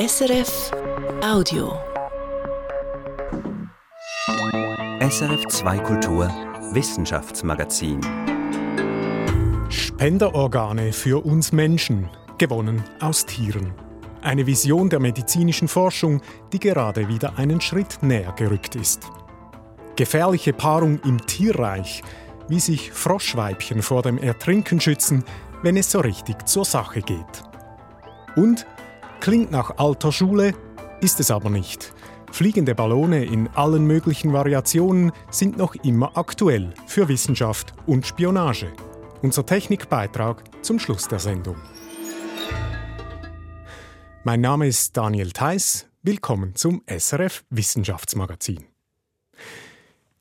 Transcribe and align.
SRF 0.00 0.70
Audio. 1.22 1.78
SRF 4.98 5.46
2 5.46 5.78
Kultur 5.80 6.26
Wissenschaftsmagazin. 6.72 8.00
Spenderorgane 9.68 10.94
für 10.94 11.22
uns 11.26 11.52
Menschen, 11.52 12.08
gewonnen 12.38 12.82
aus 13.00 13.26
Tieren. 13.26 13.74
Eine 14.22 14.46
Vision 14.46 14.88
der 14.88 15.00
medizinischen 15.00 15.68
Forschung, 15.68 16.22
die 16.54 16.60
gerade 16.60 17.08
wieder 17.08 17.36
einen 17.36 17.60
Schritt 17.60 18.02
näher 18.02 18.32
gerückt 18.32 18.76
ist. 18.76 19.02
Gefährliche 19.96 20.54
Paarung 20.54 20.98
im 21.04 21.26
Tierreich, 21.26 22.02
wie 22.48 22.60
sich 22.60 22.90
Froschweibchen 22.90 23.82
vor 23.82 24.00
dem 24.00 24.16
Ertrinken 24.16 24.80
schützen, 24.80 25.24
wenn 25.62 25.76
es 25.76 25.90
so 25.90 26.00
richtig 26.00 26.48
zur 26.48 26.64
Sache 26.64 27.02
geht. 27.02 27.44
Und 28.34 28.64
klingt 29.20 29.50
nach 29.50 29.76
alter 29.76 30.12
Schule, 30.12 30.54
ist 31.00 31.20
es 31.20 31.30
aber 31.30 31.50
nicht. 31.50 31.92
Fliegende 32.32 32.74
Ballone 32.74 33.24
in 33.24 33.48
allen 33.48 33.86
möglichen 33.86 34.32
Variationen 34.32 35.12
sind 35.30 35.58
noch 35.58 35.74
immer 35.74 36.16
aktuell 36.16 36.72
für 36.86 37.08
Wissenschaft 37.08 37.74
und 37.86 38.06
Spionage. 38.06 38.72
Unser 39.20 39.44
Technikbeitrag 39.44 40.42
zum 40.64 40.78
Schluss 40.78 41.06
der 41.06 41.18
Sendung. 41.18 41.56
Mein 44.24 44.40
Name 44.40 44.66
ist 44.66 44.96
Daniel 44.96 45.32
Theiss. 45.32 45.86
Willkommen 46.02 46.54
zum 46.54 46.82
SRF 46.86 47.44
Wissenschaftsmagazin. 47.50 48.64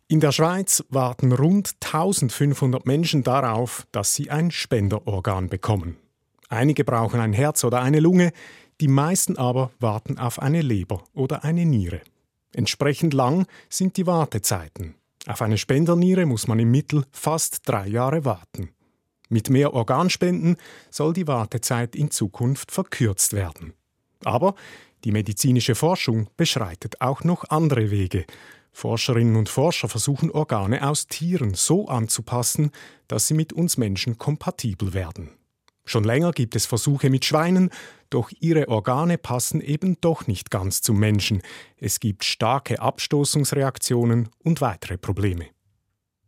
In 0.07 0.19
der 0.19 0.31
Schweiz 0.31 0.83
warten 0.89 1.31
rund 1.31 1.75
1500 1.81 2.85
Menschen 2.85 3.23
darauf, 3.23 3.85
dass 3.91 4.15
sie 4.15 4.29
ein 4.29 4.51
Spenderorgan 4.51 5.47
bekommen. 5.47 5.97
Einige 6.49 6.83
brauchen 6.83 7.19
ein 7.19 7.31
Herz 7.31 7.63
oder 7.63 7.81
eine 7.81 7.99
Lunge, 7.99 8.31
die 8.81 8.87
meisten 8.87 9.37
aber 9.37 9.71
warten 9.79 10.17
auf 10.17 10.39
eine 10.39 10.61
Leber 10.61 11.03
oder 11.13 11.43
eine 11.43 11.65
Niere. 11.65 12.01
Entsprechend 12.53 13.13
lang 13.13 13.45
sind 13.69 13.97
die 13.97 14.07
Wartezeiten. 14.07 14.95
Auf 15.27 15.41
eine 15.41 15.57
Spenderniere 15.57 16.25
muss 16.25 16.47
man 16.47 16.59
im 16.59 16.71
Mittel 16.71 17.05
fast 17.11 17.67
drei 17.67 17.87
Jahre 17.87 18.25
warten. 18.25 18.69
Mit 19.29 19.49
mehr 19.49 19.73
Organspenden 19.73 20.57
soll 20.89 21.13
die 21.13 21.27
Wartezeit 21.27 21.95
in 21.95 22.09
Zukunft 22.09 22.71
verkürzt 22.71 23.33
werden. 23.33 23.73
Aber 24.23 24.55
die 25.03 25.11
medizinische 25.11 25.75
Forschung 25.75 26.29
beschreitet 26.35 26.99
auch 27.01 27.23
noch 27.23 27.45
andere 27.49 27.91
Wege. 27.91 28.25
Forscherinnen 28.71 29.35
und 29.35 29.49
Forscher 29.49 29.87
versuchen 29.87 30.31
Organe 30.31 30.87
aus 30.87 31.07
Tieren 31.07 31.53
so 31.53 31.87
anzupassen, 31.87 32.71
dass 33.07 33.27
sie 33.27 33.33
mit 33.33 33.53
uns 33.53 33.77
Menschen 33.77 34.17
kompatibel 34.17 34.93
werden. 34.93 35.38
Schon 35.89 36.03
länger 36.03 36.33
gibt 36.33 36.55
es 36.55 36.67
Versuche 36.67 37.09
mit 37.09 37.25
Schweinen, 37.25 37.71
doch 38.11 38.29
ihre 38.39 38.67
Organe 38.67 39.17
passen 39.17 39.59
eben 39.59 39.99
doch 40.01 40.27
nicht 40.27 40.51
ganz 40.51 40.83
zum 40.83 40.99
Menschen. 40.99 41.41
Es 41.77 41.99
gibt 41.99 42.23
starke 42.23 42.79
Abstoßungsreaktionen 42.79 44.29
und 44.43 44.61
weitere 44.61 44.99
Probleme. 44.99 45.47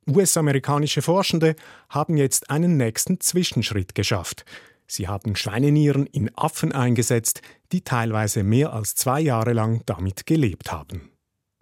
US-amerikanische 0.10 1.04
Forschende 1.04 1.56
haben 1.90 2.18
jetzt 2.18 2.50
einen 2.50 2.76
nächsten 2.76 3.20
Zwischenschritt 3.20 3.94
geschafft. 3.94 4.46
Sie 4.88 5.08
haben 5.08 5.36
Schweinenieren 5.36 6.08
in 6.08 6.36
Affen 6.36 6.72
eingesetzt, 6.72 7.44
die 7.72 7.84
teilweise 7.84 8.42
mehr 8.42 8.74
als 8.74 8.96
zwei 8.96 9.22
Jahre 9.22 9.54
lang 9.54 9.84
damit 9.86 10.26
gelebt 10.26 10.72
haben. 10.72 11.12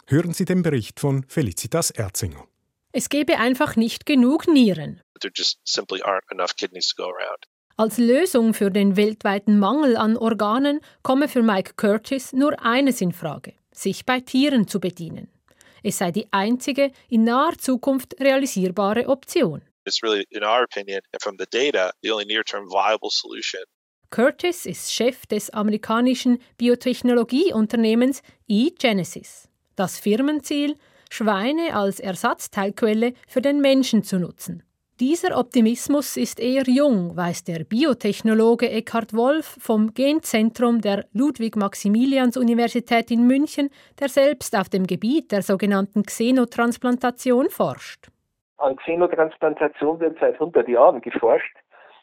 Hören 0.06 0.32
Sie 0.32 0.46
den 0.46 0.62
Bericht 0.62 1.00
von 1.00 1.26
Felicitas 1.28 1.90
Erzinger. 1.90 2.46
Es 2.92 3.10
gebe 3.10 3.38
einfach 3.38 3.76
nicht 3.76 4.06
genug 4.06 4.48
Nieren. 4.48 5.02
Als 7.80 7.96
Lösung 7.96 8.52
für 8.52 8.70
den 8.70 8.98
weltweiten 8.98 9.58
Mangel 9.58 9.96
an 9.96 10.18
Organen 10.18 10.80
komme 11.02 11.28
für 11.28 11.42
Mike 11.42 11.72
Curtis 11.76 12.34
nur 12.34 12.62
eines 12.62 13.00
in 13.00 13.10
Frage: 13.10 13.54
sich 13.72 14.04
bei 14.04 14.20
Tieren 14.20 14.68
zu 14.68 14.80
bedienen. 14.80 15.30
Es 15.82 15.96
sei 15.96 16.10
die 16.10 16.30
einzige 16.30 16.92
in 17.08 17.24
naher 17.24 17.56
Zukunft 17.56 18.20
realisierbare 18.20 19.08
Option. 19.08 19.62
It's 19.86 20.02
really, 20.02 20.26
in 20.28 20.44
our 20.44 20.62
opinion, 20.62 21.00
and 21.14 21.22
from 21.22 21.36
the 21.38 21.46
data, 21.50 21.90
the 22.02 22.12
only 22.12 22.26
near-term 22.26 22.68
viable 22.68 23.08
solution. 23.10 23.62
Curtis 24.10 24.66
ist 24.66 24.92
Chef 24.92 25.24
des 25.24 25.48
amerikanischen 25.48 26.36
Biotechnologieunternehmens 26.58 28.20
eGenesis. 28.46 29.48
Das 29.76 29.98
Firmenziel, 29.98 30.76
Schweine 31.08 31.74
als 31.74 31.98
Ersatzteilquelle 31.98 33.14
für 33.26 33.40
den 33.40 33.62
Menschen 33.62 34.02
zu 34.02 34.18
nutzen. 34.18 34.64
Dieser 35.00 35.38
Optimismus 35.38 36.18
ist 36.18 36.38
eher 36.38 36.64
jung, 36.66 37.16
weiß 37.16 37.44
der 37.44 37.64
Biotechnologe 37.64 38.68
Eckhard 38.68 39.16
Wolf 39.16 39.56
vom 39.58 39.94
Genzentrum 39.94 40.82
der 40.82 41.06
Ludwig-Maximilians-Universität 41.14 43.10
in 43.10 43.26
München, 43.26 43.70
der 43.98 44.10
selbst 44.10 44.54
auf 44.54 44.68
dem 44.68 44.86
Gebiet 44.86 45.32
der 45.32 45.40
sogenannten 45.40 46.02
Xenotransplantation 46.02 47.48
forscht. 47.48 48.08
An 48.58 48.76
Xenotransplantation 48.76 50.00
wird 50.00 50.18
seit 50.20 50.34
100 50.34 50.68
Jahren 50.68 51.00
geforscht 51.00 51.56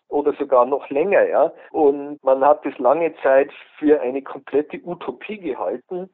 oder 0.08 0.34
sogar 0.34 0.66
noch 0.66 0.90
länger, 0.90 1.24
ja. 1.28 1.54
Und 1.70 2.18
man 2.24 2.44
hat 2.44 2.66
es 2.66 2.76
lange 2.80 3.14
Zeit 3.22 3.52
für 3.78 4.02
eine 4.02 4.24
komplette 4.24 4.82
Utopie 4.84 5.38
gehalten. 5.38 6.10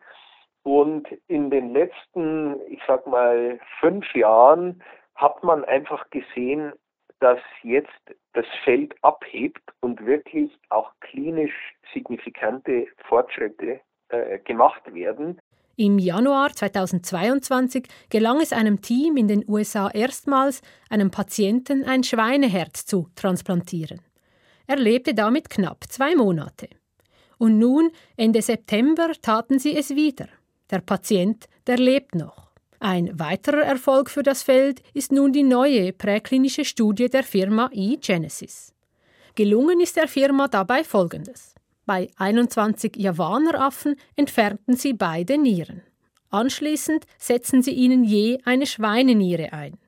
Und 0.63 1.07
in 1.29 1.49
den 1.49 1.71
letzten, 1.71 2.59
ich 2.67 2.81
sag 2.85 3.07
mal, 3.07 3.57
fünf 3.79 4.13
Jahren 4.15 4.81
hat 5.15 5.43
man 5.43 5.63
einfach 5.65 6.09
gesehen, 6.09 6.73
dass 7.19 7.39
jetzt 7.61 7.89
das 8.33 8.45
Feld 8.63 8.93
abhebt 9.01 9.61
und 9.79 10.05
wirklich 10.05 10.51
auch 10.69 10.91
klinisch 10.99 11.53
signifikante 11.93 12.87
Fortschritte 13.07 13.79
äh, 14.09 14.39
gemacht 14.39 14.93
werden. 14.93 15.39
Im 15.75 15.97
Januar 15.97 16.51
2022 16.51 17.87
gelang 18.09 18.41
es 18.41 18.53
einem 18.53 18.81
Team 18.81 19.17
in 19.17 19.27
den 19.27 19.43
USA 19.47 19.89
erstmals, 19.89 20.61
einem 20.89 21.09
Patienten 21.09 21.83
ein 21.85 22.03
Schweineherz 22.03 22.85
zu 22.85 23.07
transplantieren. 23.15 24.01
Er 24.67 24.77
lebte 24.77 25.15
damit 25.15 25.49
knapp 25.49 25.85
zwei 25.89 26.15
Monate. 26.15 26.69
Und 27.39 27.57
nun, 27.57 27.91
Ende 28.17 28.41
September, 28.41 29.13
taten 29.21 29.59
sie 29.59 29.75
es 29.75 29.95
wieder. 29.95 30.27
Der 30.69 30.79
Patient, 30.79 31.47
der 31.67 31.77
lebt 31.77 32.15
noch. 32.15 32.52
Ein 32.85 33.17
weiterer 33.17 33.61
Erfolg 33.61 34.09
für 34.09 34.23
das 34.23 34.43
Feld 34.43 34.81
ist 34.93 35.13
nun 35.13 35.31
die 35.31 35.43
neue 35.43 35.93
präklinische 35.93 36.65
Studie 36.65 37.07
der 37.07 37.23
Firma 37.23 37.69
eGenesis. 37.71 38.73
Gelungen 39.35 39.79
ist 39.79 39.95
der 39.95 40.09
Firma 40.09 40.49
dabei 40.49 40.83
Folgendes. 40.83 41.55
Bei 41.85 42.09
21 42.17 42.97
Javaneraffen 42.97 43.95
entfernten 44.17 44.75
sie 44.75 44.91
beide 44.91 45.37
Nieren. 45.37 45.81
Anschließend 46.29 47.05
setzten 47.17 47.63
sie 47.63 47.71
ihnen 47.71 48.03
je 48.03 48.39
eine 48.43 48.65
Schweineniere 48.65 49.53
ein. 49.53 49.79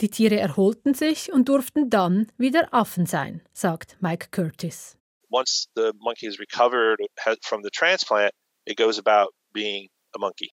Die 0.00 0.08
Tiere 0.08 0.40
erholten 0.40 0.94
sich 0.94 1.32
und 1.32 1.48
durften 1.48 1.90
dann 1.90 2.26
wieder 2.38 2.74
Affen 2.74 3.06
sein, 3.06 3.40
sagt 3.52 3.96
Mike 4.00 4.30
Curtis. 4.32 4.98
Once 5.30 5.68
the 5.76 5.92
monkey 6.00 6.26
is 6.26 6.40
recovered 6.40 6.98
from 7.42 7.62
the 7.62 7.70
transplant, 7.70 8.32
it 8.64 8.76
goes 8.76 8.98
about 8.98 9.30
being 9.52 9.88
a 10.16 10.18
monkey. 10.18 10.50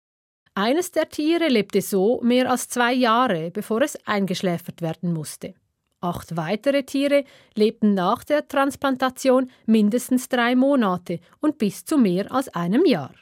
Eines 0.57 0.90
der 0.90 1.07
Tiere 1.07 1.50
lebte 1.50 1.84
so 1.84 2.19
mehr 2.23 2.50
als 2.50 2.68
zwei 2.68 2.91
Jahre, 2.91 3.51
bevor 3.51 3.84
es 3.84 3.95
eingeschläfert 4.07 4.81
werden 4.81 5.13
musste. 5.13 5.53
Acht 6.01 6.35
weitere 6.35 6.81
Tiere 6.81 7.25
lebten 7.53 7.94
nach 7.94 8.23
der 8.23 8.47
Transplantation 8.47 9.51
mindestens 9.68 10.29
drei 10.29 10.56
Monate 10.56 11.19
und 11.41 11.59
bis 11.59 11.85
zu 11.85 12.00
mehr 12.00 12.31
als 12.31 12.50
einem 12.50 12.88
Jahr. 12.88 13.13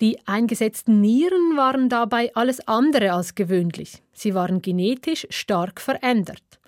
Die 0.00 0.16
eingesetzten 0.28 1.00
Nieren 1.00 1.56
waren 1.56 1.88
dabei 1.88 2.30
alles 2.36 2.60
andere 2.68 3.12
als 3.12 3.34
gewöhnlich. 3.34 4.00
Sie 4.12 4.32
waren 4.32 4.62
genetisch 4.62 5.26
stark 5.30 5.80
verändert. 5.80 6.60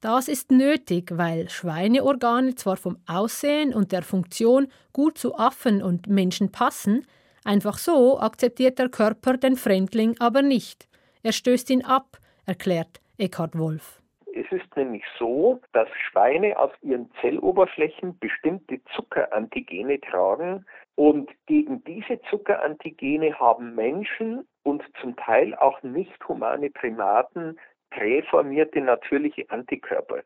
Das 0.00 0.26
ist 0.26 0.50
nötig, 0.50 1.10
weil 1.12 1.50
Schweineorgane 1.50 2.54
zwar 2.54 2.78
vom 2.78 2.96
Aussehen 3.06 3.74
und 3.74 3.92
der 3.92 4.02
Funktion 4.02 4.68
gut 4.94 5.18
zu 5.18 5.36
Affen 5.36 5.82
und 5.82 6.06
Menschen 6.06 6.50
passen, 6.50 7.04
Einfach 7.46 7.78
so 7.78 8.18
akzeptiert 8.18 8.80
der 8.80 8.88
Körper 8.88 9.36
den 9.36 9.54
Fremdling 9.54 10.16
aber 10.18 10.42
nicht. 10.42 10.88
Er 11.22 11.30
stößt 11.30 11.70
ihn 11.70 11.84
ab, 11.84 12.18
erklärt 12.44 13.00
Eckhard 13.18 13.56
Wolf. 13.56 14.02
Es 14.34 14.50
ist 14.50 14.76
nämlich 14.76 15.04
so, 15.16 15.60
dass 15.72 15.88
Schweine 16.10 16.58
auf 16.58 16.72
ihren 16.82 17.08
Zelloberflächen 17.20 18.18
bestimmte 18.18 18.80
Zuckerantigene 18.96 20.00
tragen 20.00 20.66
und 20.96 21.30
gegen 21.46 21.84
diese 21.84 22.20
Zuckerantigene 22.30 23.38
haben 23.38 23.76
Menschen 23.76 24.44
und 24.64 24.82
zum 25.00 25.14
Teil 25.14 25.54
auch 25.54 25.80
nicht 25.84 26.16
humane 26.26 26.68
Primaten 26.70 27.60
präformierte 27.90 28.80
natürliche 28.80 29.48
Antikörper. 29.50 30.22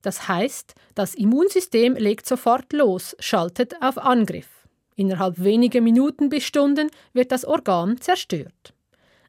Das 0.00 0.26
heißt, 0.26 0.74
das 0.94 1.14
Immunsystem 1.14 1.96
legt 1.96 2.24
sofort 2.24 2.72
los, 2.72 3.14
schaltet 3.20 3.74
auf 3.82 3.98
Angriff. 3.98 4.61
Innerhalb 4.96 5.42
weniger 5.42 5.80
Minuten 5.80 6.28
bis 6.28 6.44
Stunden 6.44 6.90
wird 7.12 7.32
das 7.32 7.44
Organ 7.44 8.00
zerstört. 8.00 8.74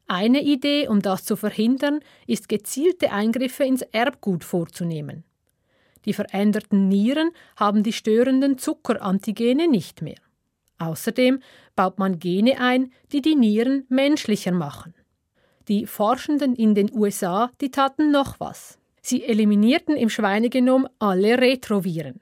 Eine 0.06 0.42
Idee, 0.42 0.88
um 0.88 1.00
das 1.00 1.24
zu 1.24 1.36
verhindern, 1.36 2.00
ist 2.26 2.48
gezielte 2.48 3.10
Eingriffe 3.12 3.64
ins 3.64 3.82
Erbgut 3.82 4.44
vorzunehmen. 4.44 5.24
Die 6.04 6.12
veränderten 6.12 6.88
Nieren 6.88 7.30
haben 7.56 7.82
die 7.82 7.94
störenden 7.94 8.58
Zuckerantigene 8.58 9.68
nicht 9.68 10.02
mehr. 10.02 10.18
Außerdem 10.78 11.40
baut 11.76 11.98
man 11.98 12.18
Gene 12.18 12.60
ein, 12.60 12.92
die 13.12 13.22
die 13.22 13.36
Nieren 13.36 13.86
menschlicher 13.88 14.52
machen. 14.52 14.94
Die 15.68 15.86
Forschenden 15.86 16.54
in 16.54 16.74
den 16.74 16.92
USA, 16.92 17.50
die 17.62 17.70
taten 17.70 18.10
noch 18.10 18.38
was. 18.38 18.78
Sie 19.00 19.22
eliminierten 19.22 19.96
im 19.96 20.10
Schweinegenom 20.10 20.86
alle 20.98 21.38
Retroviren. 21.38 22.20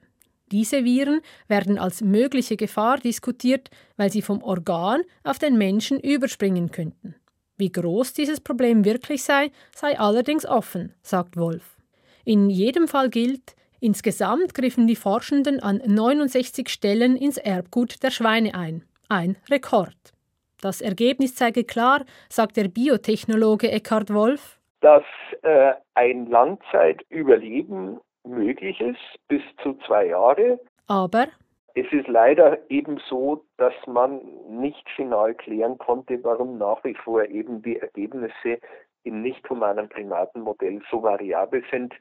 Diese 0.51 0.83
Viren 0.83 1.21
werden 1.47 1.79
als 1.79 2.01
mögliche 2.01 2.57
Gefahr 2.57 2.97
diskutiert, 2.97 3.69
weil 3.97 4.11
sie 4.11 4.21
vom 4.21 4.43
Organ 4.43 5.01
auf 5.23 5.39
den 5.39 5.57
Menschen 5.57 5.99
überspringen 5.99 6.71
könnten. 6.71 7.15
Wie 7.57 7.71
groß 7.71 8.13
dieses 8.13 8.41
Problem 8.41 8.83
wirklich 8.83 9.23
sei, 9.23 9.51
sei 9.75 9.99
allerdings 9.99 10.45
offen, 10.45 10.93
sagt 11.01 11.37
Wolf. 11.37 11.77
In 12.25 12.49
jedem 12.49 12.87
Fall 12.87 13.09
gilt, 13.09 13.55
insgesamt 13.79 14.53
griffen 14.53 14.87
die 14.87 14.95
Forschenden 14.95 15.59
an 15.59 15.81
69 15.85 16.69
Stellen 16.69 17.15
ins 17.15 17.37
Erbgut 17.37 18.01
der 18.03 18.11
Schweine 18.11 18.55
ein. 18.55 18.83
Ein 19.09 19.37
Rekord. 19.49 20.13
Das 20.61 20.81
Ergebnis 20.81 21.35
zeige 21.35 21.65
klar, 21.65 22.05
sagt 22.29 22.57
der 22.57 22.69
Biotechnologe 22.69 23.69
Eckhard 23.69 24.13
Wolf, 24.13 24.59
dass 24.79 25.03
äh, 25.43 25.73
ein 25.93 26.27
Langzeitüberleben 26.27 27.99
möglich 28.23 28.79
ist, 28.81 28.99
bis 29.27 29.41
zu 29.61 29.77
zwei 29.85 30.07
Jahre. 30.07 30.59
Aber 30.87 31.27
es 31.75 31.85
ist 31.91 32.07
leider 32.07 32.59
eben 32.69 32.99
so, 33.09 33.43
dass 33.57 33.73
man 33.87 34.21
nicht 34.47 34.87
final 34.95 35.33
klären 35.33 35.77
konnte, 35.77 36.23
warum 36.23 36.57
nach 36.57 36.83
wie 36.83 36.95
vor 36.95 37.25
eben 37.25 37.61
die 37.63 37.79
Ergebnisse 37.79 38.59
im 39.03 39.21
nicht 39.21 39.49
humanen 39.49 39.89
Primatenmodell 39.89 40.81
so 40.91 41.01
variabel 41.01 41.63
sind. 41.71 41.93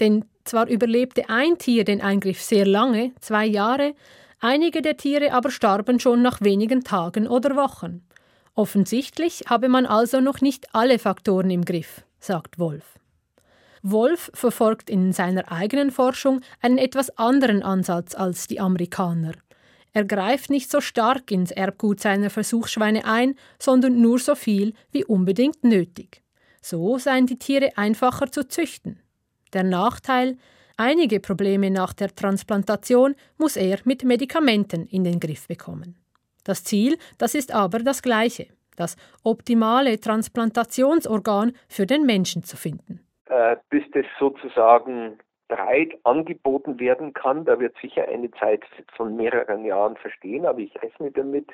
Denn 0.00 0.24
zwar 0.44 0.68
überlebte 0.68 1.24
ein 1.28 1.58
Tier 1.58 1.84
den 1.84 2.00
Eingriff 2.00 2.40
sehr 2.40 2.66
lange, 2.66 3.12
zwei 3.20 3.44
Jahre, 3.44 3.94
einige 4.40 4.82
der 4.82 4.96
Tiere 4.96 5.32
aber 5.32 5.50
starben 5.50 6.00
schon 6.00 6.22
nach 6.22 6.40
wenigen 6.40 6.82
Tagen 6.82 7.28
oder 7.28 7.54
Wochen. 7.54 8.02
Offensichtlich 8.54 9.44
habe 9.48 9.68
man 9.68 9.86
also 9.86 10.20
noch 10.20 10.40
nicht 10.40 10.74
alle 10.74 10.98
Faktoren 10.98 11.50
im 11.50 11.64
Griff, 11.64 12.02
sagt 12.18 12.58
Wolf. 12.58 12.98
Wolf 13.82 14.30
verfolgt 14.34 14.90
in 14.90 15.12
seiner 15.12 15.50
eigenen 15.50 15.90
Forschung 15.90 16.42
einen 16.60 16.76
etwas 16.76 17.16
anderen 17.16 17.62
Ansatz 17.62 18.14
als 18.14 18.46
die 18.46 18.60
Amerikaner. 18.60 19.32
Er 19.92 20.04
greift 20.04 20.50
nicht 20.50 20.70
so 20.70 20.80
stark 20.80 21.30
ins 21.30 21.50
Erbgut 21.50 22.00
seiner 22.00 22.30
Versuchsschweine 22.30 23.04
ein, 23.04 23.34
sondern 23.58 24.00
nur 24.00 24.18
so 24.18 24.34
viel 24.34 24.74
wie 24.92 25.04
unbedingt 25.04 25.64
nötig. 25.64 26.22
So 26.60 26.98
seien 26.98 27.26
die 27.26 27.38
Tiere 27.38 27.76
einfacher 27.76 28.30
zu 28.30 28.46
züchten. 28.46 29.00
Der 29.52 29.64
Nachteil, 29.64 30.36
einige 30.76 31.18
Probleme 31.18 31.70
nach 31.70 31.92
der 31.92 32.14
Transplantation 32.14 33.16
muss 33.38 33.56
er 33.56 33.78
mit 33.84 34.04
Medikamenten 34.04 34.86
in 34.86 35.04
den 35.04 35.18
Griff 35.18 35.48
bekommen. 35.48 35.96
Das 36.44 36.62
Ziel, 36.64 36.98
das 37.18 37.34
ist 37.34 37.50
aber 37.50 37.80
das 37.80 38.02
gleiche, 38.02 38.46
das 38.76 38.96
optimale 39.24 39.98
Transplantationsorgan 39.98 41.52
für 41.68 41.86
den 41.86 42.04
Menschen 42.04 42.44
zu 42.44 42.56
finden 42.56 43.00
äh, 43.30 43.56
bis 43.70 43.84
das 43.92 44.04
sozusagen 44.18 45.18
breit 45.48 45.98
angeboten 46.04 46.78
werden 46.78 47.12
kann. 47.12 47.44
Da 47.44 47.58
wird 47.60 47.76
sicher 47.80 48.06
eine 48.08 48.30
Zeit 48.32 48.64
von 48.96 49.16
mehreren 49.16 49.64
Jahren 49.64 49.96
verstehen, 49.96 50.46
aber 50.46 50.58
ich 50.58 50.74
rechne 50.82 51.10
damit, 51.10 51.48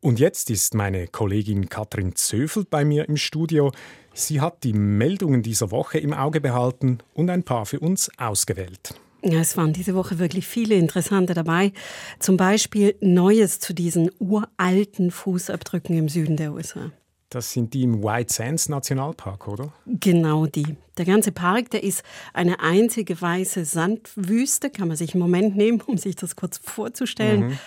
Und 0.00 0.18
jetzt 0.18 0.50
ist 0.50 0.74
meine 0.74 1.06
Kollegin 1.06 1.68
Katrin 1.68 2.16
Zöfel 2.16 2.66
bei 2.68 2.84
mir 2.84 3.08
im 3.08 3.16
Studio. 3.16 3.70
Sie 4.12 4.40
hat 4.40 4.64
die 4.64 4.72
Meldungen 4.72 5.44
dieser 5.44 5.70
Woche 5.70 5.98
im 5.98 6.12
Auge 6.12 6.40
behalten 6.40 6.98
und 7.14 7.30
ein 7.30 7.44
paar 7.44 7.66
für 7.66 7.78
uns 7.78 8.10
ausgewählt. 8.18 8.96
Ja, 9.22 9.40
es 9.40 9.56
waren 9.56 9.72
diese 9.72 9.94
Woche 9.94 10.18
wirklich 10.18 10.46
viele 10.46 10.76
interessante 10.76 11.34
dabei. 11.34 11.72
Zum 12.18 12.36
Beispiel 12.36 12.96
Neues 13.00 13.60
zu 13.60 13.74
diesen 13.74 14.10
uralten 14.18 15.10
Fußabdrücken 15.10 15.96
im 15.96 16.08
Süden 16.08 16.36
der 16.36 16.52
USA. 16.52 16.90
Das 17.28 17.52
sind 17.52 17.74
die 17.74 17.84
im 17.84 18.02
White 18.02 18.32
Sands 18.32 18.68
Nationalpark, 18.68 19.46
oder? 19.46 19.72
Genau 19.86 20.46
die. 20.46 20.76
Der 20.96 21.04
ganze 21.04 21.30
Park, 21.30 21.70
der 21.70 21.84
ist 21.84 22.02
eine 22.32 22.58
einzige 22.58 23.20
weiße 23.20 23.64
Sandwüste, 23.64 24.68
kann 24.68 24.88
man 24.88 24.96
sich 24.96 25.14
einen 25.14 25.22
Moment 25.22 25.56
nehmen, 25.56 25.80
um 25.80 25.96
sich 25.96 26.16
das 26.16 26.34
kurz 26.34 26.58
vorzustellen. 26.58 27.48
Mhm. 27.48 27.58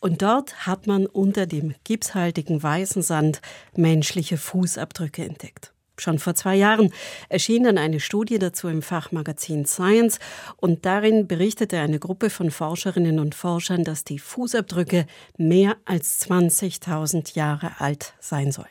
Und 0.00 0.22
dort 0.22 0.66
hat 0.66 0.86
man 0.86 1.04
unter 1.04 1.44
dem 1.44 1.74
gipshaltigen 1.84 2.62
weißen 2.62 3.02
Sand 3.02 3.42
menschliche 3.76 4.38
Fußabdrücke 4.38 5.22
entdeckt. 5.24 5.74
Schon 6.00 6.18
vor 6.18 6.34
zwei 6.34 6.56
Jahren 6.56 6.92
erschien 7.28 7.64
dann 7.64 7.78
eine 7.78 8.00
Studie 8.00 8.38
dazu 8.38 8.68
im 8.68 8.82
Fachmagazin 8.82 9.66
Science 9.66 10.18
und 10.56 10.86
darin 10.86 11.26
berichtete 11.26 11.78
eine 11.78 11.98
Gruppe 11.98 12.30
von 12.30 12.50
Forscherinnen 12.50 13.18
und 13.18 13.34
Forschern, 13.34 13.84
dass 13.84 14.04
die 14.04 14.18
Fußabdrücke 14.18 15.06
mehr 15.36 15.76
als 15.84 16.22
20.000 16.26 17.36
Jahre 17.36 17.72
alt 17.78 18.14
sein 18.20 18.52
sollen. 18.52 18.68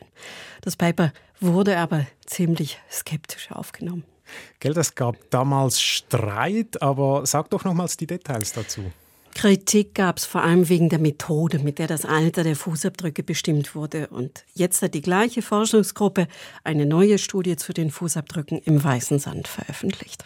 Das 0.61 0.75
Paper 0.75 1.13
wurde 1.39 1.77
aber 1.77 2.05
ziemlich 2.25 2.79
skeptisch 2.91 3.51
aufgenommen. 3.51 4.03
Gell, 4.59 4.77
es 4.77 4.93
gab 4.95 5.15
damals 5.29 5.81
Streit, 5.81 6.81
aber 6.81 7.25
sag 7.25 7.49
doch 7.49 7.63
nochmals 7.63 7.97
die 7.97 8.07
Details 8.07 8.53
dazu. 8.53 8.91
Kritik 9.39 9.95
gab 9.95 10.17
es 10.17 10.25
vor 10.25 10.43
allem 10.43 10.67
wegen 10.67 10.89
der 10.89 10.99
Methode, 10.99 11.59
mit 11.59 11.79
der 11.79 11.87
das 11.87 12.03
Alter 12.03 12.43
der 12.43 12.57
Fußabdrücke 12.57 13.23
bestimmt 13.23 13.73
wurde. 13.73 14.07
Und 14.07 14.43
jetzt 14.53 14.81
hat 14.81 14.93
die 14.93 15.01
gleiche 15.01 15.41
Forschungsgruppe 15.41 16.27
eine 16.65 16.85
neue 16.85 17.17
Studie 17.17 17.55
zu 17.55 17.71
den 17.71 17.89
Fußabdrücken 17.89 18.59
im 18.59 18.83
Weißen 18.83 19.17
Sand 19.17 19.47
veröffentlicht. 19.47 20.25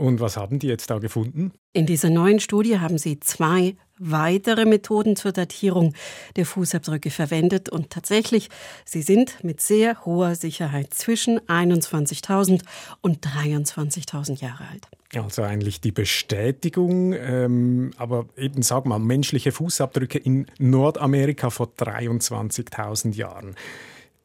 Und 0.00 0.20
was 0.20 0.36
haben 0.36 0.60
die 0.60 0.68
jetzt 0.68 0.90
da 0.90 0.98
gefunden? 1.00 1.52
In 1.72 1.84
dieser 1.84 2.08
neuen 2.08 2.38
Studie 2.38 2.78
haben 2.78 2.98
sie 2.98 3.18
zwei 3.18 3.74
weitere 3.98 4.64
Methoden 4.64 5.16
zur 5.16 5.32
Datierung 5.32 5.92
der 6.36 6.46
Fußabdrücke 6.46 7.10
verwendet 7.10 7.68
und 7.68 7.90
tatsächlich, 7.90 8.48
sie 8.84 9.02
sind 9.02 9.42
mit 9.42 9.60
sehr 9.60 10.04
hoher 10.04 10.36
Sicherheit 10.36 10.94
zwischen 10.94 11.40
21.000 11.40 12.62
und 13.00 13.26
23.000 13.26 14.40
Jahre 14.40 14.68
alt. 14.68 14.86
Also 15.16 15.42
eigentlich 15.42 15.80
die 15.80 15.90
Bestätigung, 15.90 17.12
ähm, 17.14 17.90
aber 17.96 18.26
eben 18.36 18.62
sag 18.62 18.86
mal, 18.86 19.00
menschliche 19.00 19.50
Fußabdrücke 19.50 20.18
in 20.18 20.46
Nordamerika 20.58 21.50
vor 21.50 21.72
23.000 21.76 23.16
Jahren. 23.16 23.56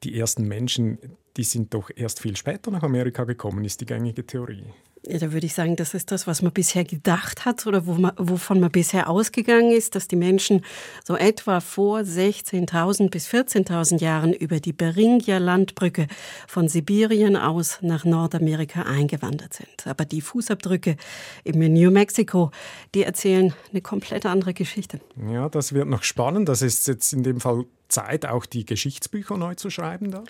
Die 0.03 0.19
ersten 0.19 0.47
Menschen, 0.47 0.99
die 1.37 1.43
sind 1.43 1.73
doch 1.73 1.89
erst 1.95 2.19
viel 2.19 2.35
später 2.35 2.71
nach 2.71 2.83
Amerika 2.83 3.23
gekommen, 3.23 3.65
ist 3.65 3.81
die 3.81 3.85
gängige 3.85 4.25
Theorie. 4.25 4.65
Ja, 5.05 5.17
da 5.17 5.33
würde 5.33 5.45
ich 5.45 5.53
sagen, 5.53 5.75
das 5.75 5.93
ist 5.93 6.11
das, 6.11 6.27
was 6.27 6.41
man 6.41 6.53
bisher 6.53 6.85
gedacht 6.85 7.43
hat 7.43 7.67
oder 7.67 7.85
wo 7.85 7.95
man, 7.95 8.13
wovon 8.15 8.61
man 8.61 8.71
bisher 8.71 9.09
ausgegangen 9.09 9.71
ist, 9.71 9.95
dass 9.95 10.07
die 10.07 10.15
Menschen 10.15 10.63
so 11.03 11.17
etwa 11.17 11.59
vor 11.59 11.99
16.000 11.99 13.09
bis 13.09 13.27
14.000 13.27 13.99
Jahren 13.99 14.31
über 14.31 14.61
die 14.61 14.71
Beringia-Landbrücke 14.71 16.07
von 16.47 16.69
Sibirien 16.69 17.35
aus 17.35 17.79
nach 17.81 18.05
Nordamerika 18.05 18.83
eingewandert 18.83 19.53
sind. 19.53 19.87
Aber 19.87 20.05
die 20.05 20.21
Fußabdrücke 20.21 20.95
in 21.43 21.59
New 21.73 21.91
Mexico, 21.91 22.51
die 22.95 23.03
erzählen 23.03 23.53
eine 23.71 23.81
komplett 23.81 24.25
andere 24.25 24.53
Geschichte. 24.53 25.01
Ja, 25.29 25.49
das 25.49 25.73
wird 25.73 25.89
noch 25.89 26.03
spannend. 26.03 26.47
Das 26.47 26.61
ist 26.61 26.87
jetzt 26.87 27.11
in 27.11 27.23
dem 27.23 27.41
Fall 27.41 27.65
Zeit, 27.89 28.25
auch 28.25 28.45
die 28.45 28.65
Geschichtsbücher 28.65 29.37
neu 29.37 29.55
zu 29.55 29.69
schreiben 29.69 30.11
da. 30.11 30.23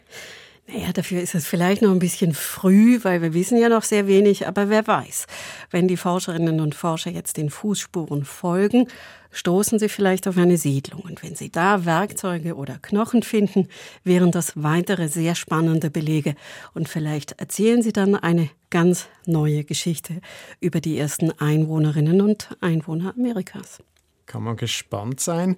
Naja, 0.67 0.93
dafür 0.93 1.21
ist 1.21 1.35
es 1.35 1.45
vielleicht 1.45 1.81
noch 1.81 1.91
ein 1.91 1.99
bisschen 1.99 2.33
früh, 2.33 2.99
weil 3.03 3.21
wir 3.21 3.33
wissen 3.33 3.57
ja 3.57 3.67
noch 3.67 3.83
sehr 3.83 4.07
wenig, 4.07 4.47
aber 4.47 4.69
wer 4.69 4.87
weiß. 4.87 5.27
Wenn 5.71 5.89
die 5.89 5.97
Forscherinnen 5.97 6.61
und 6.61 6.73
Forscher 6.73 7.11
jetzt 7.11 7.35
den 7.35 7.49
Fußspuren 7.49 8.23
folgen, 8.23 8.87
stoßen 9.31 9.77
sie 9.77 9.89
vielleicht 9.89 10.25
auf 10.27 10.37
eine 10.37 10.57
Siedlung. 10.57 11.01
Und 11.01 11.21
wenn 11.21 11.35
sie 11.35 11.51
da 11.51 11.83
Werkzeuge 11.83 12.55
oder 12.55 12.77
Knochen 12.81 13.23
finden, 13.23 13.67
wären 14.05 14.31
das 14.31 14.53
weitere 14.55 15.09
sehr 15.09 15.35
spannende 15.35 15.89
Belege. 15.89 16.35
Und 16.73 16.87
vielleicht 16.87 17.33
erzählen 17.33 17.81
sie 17.81 17.91
dann 17.91 18.15
eine 18.15 18.49
ganz 18.69 19.07
neue 19.25 19.65
Geschichte 19.65 20.21
über 20.61 20.79
die 20.79 20.97
ersten 20.97 21.37
Einwohnerinnen 21.39 22.21
und 22.21 22.55
Einwohner 22.61 23.13
Amerikas. 23.17 23.83
Kann 24.27 24.43
man 24.43 24.55
gespannt 24.55 25.19
sein. 25.19 25.57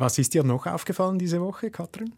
Was 0.00 0.16
ist 0.16 0.32
dir 0.32 0.44
noch 0.44 0.66
aufgefallen 0.66 1.18
diese 1.18 1.42
Woche, 1.42 1.70
Katrin? 1.70 2.14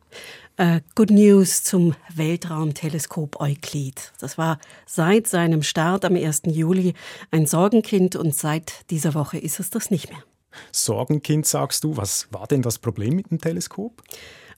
Uh, 0.57 0.79
good 0.95 1.11
News 1.11 1.65
zum 1.65 1.97
Weltraumteleskop 2.15 3.41
Euklid. 3.41 4.12
Das 4.21 4.39
war 4.39 4.61
seit 4.87 5.27
seinem 5.27 5.65
Start 5.65 6.05
am 6.05 6.15
1. 6.15 6.43
Juli 6.47 6.95
ein 7.33 7.45
Sorgenkind 7.45 8.15
und 8.15 8.37
seit 8.37 8.89
dieser 8.91 9.15
Woche 9.15 9.37
ist 9.37 9.59
es 9.59 9.71
das 9.71 9.91
nicht 9.91 10.11
mehr. 10.11 10.23
Sorgenkind, 10.71 11.45
sagst 11.45 11.83
du. 11.83 11.97
Was 11.97 12.29
war 12.31 12.47
denn 12.47 12.62
das 12.62 12.79
Problem 12.79 13.17
mit 13.17 13.33
dem 13.33 13.41
Teleskop? 13.41 14.01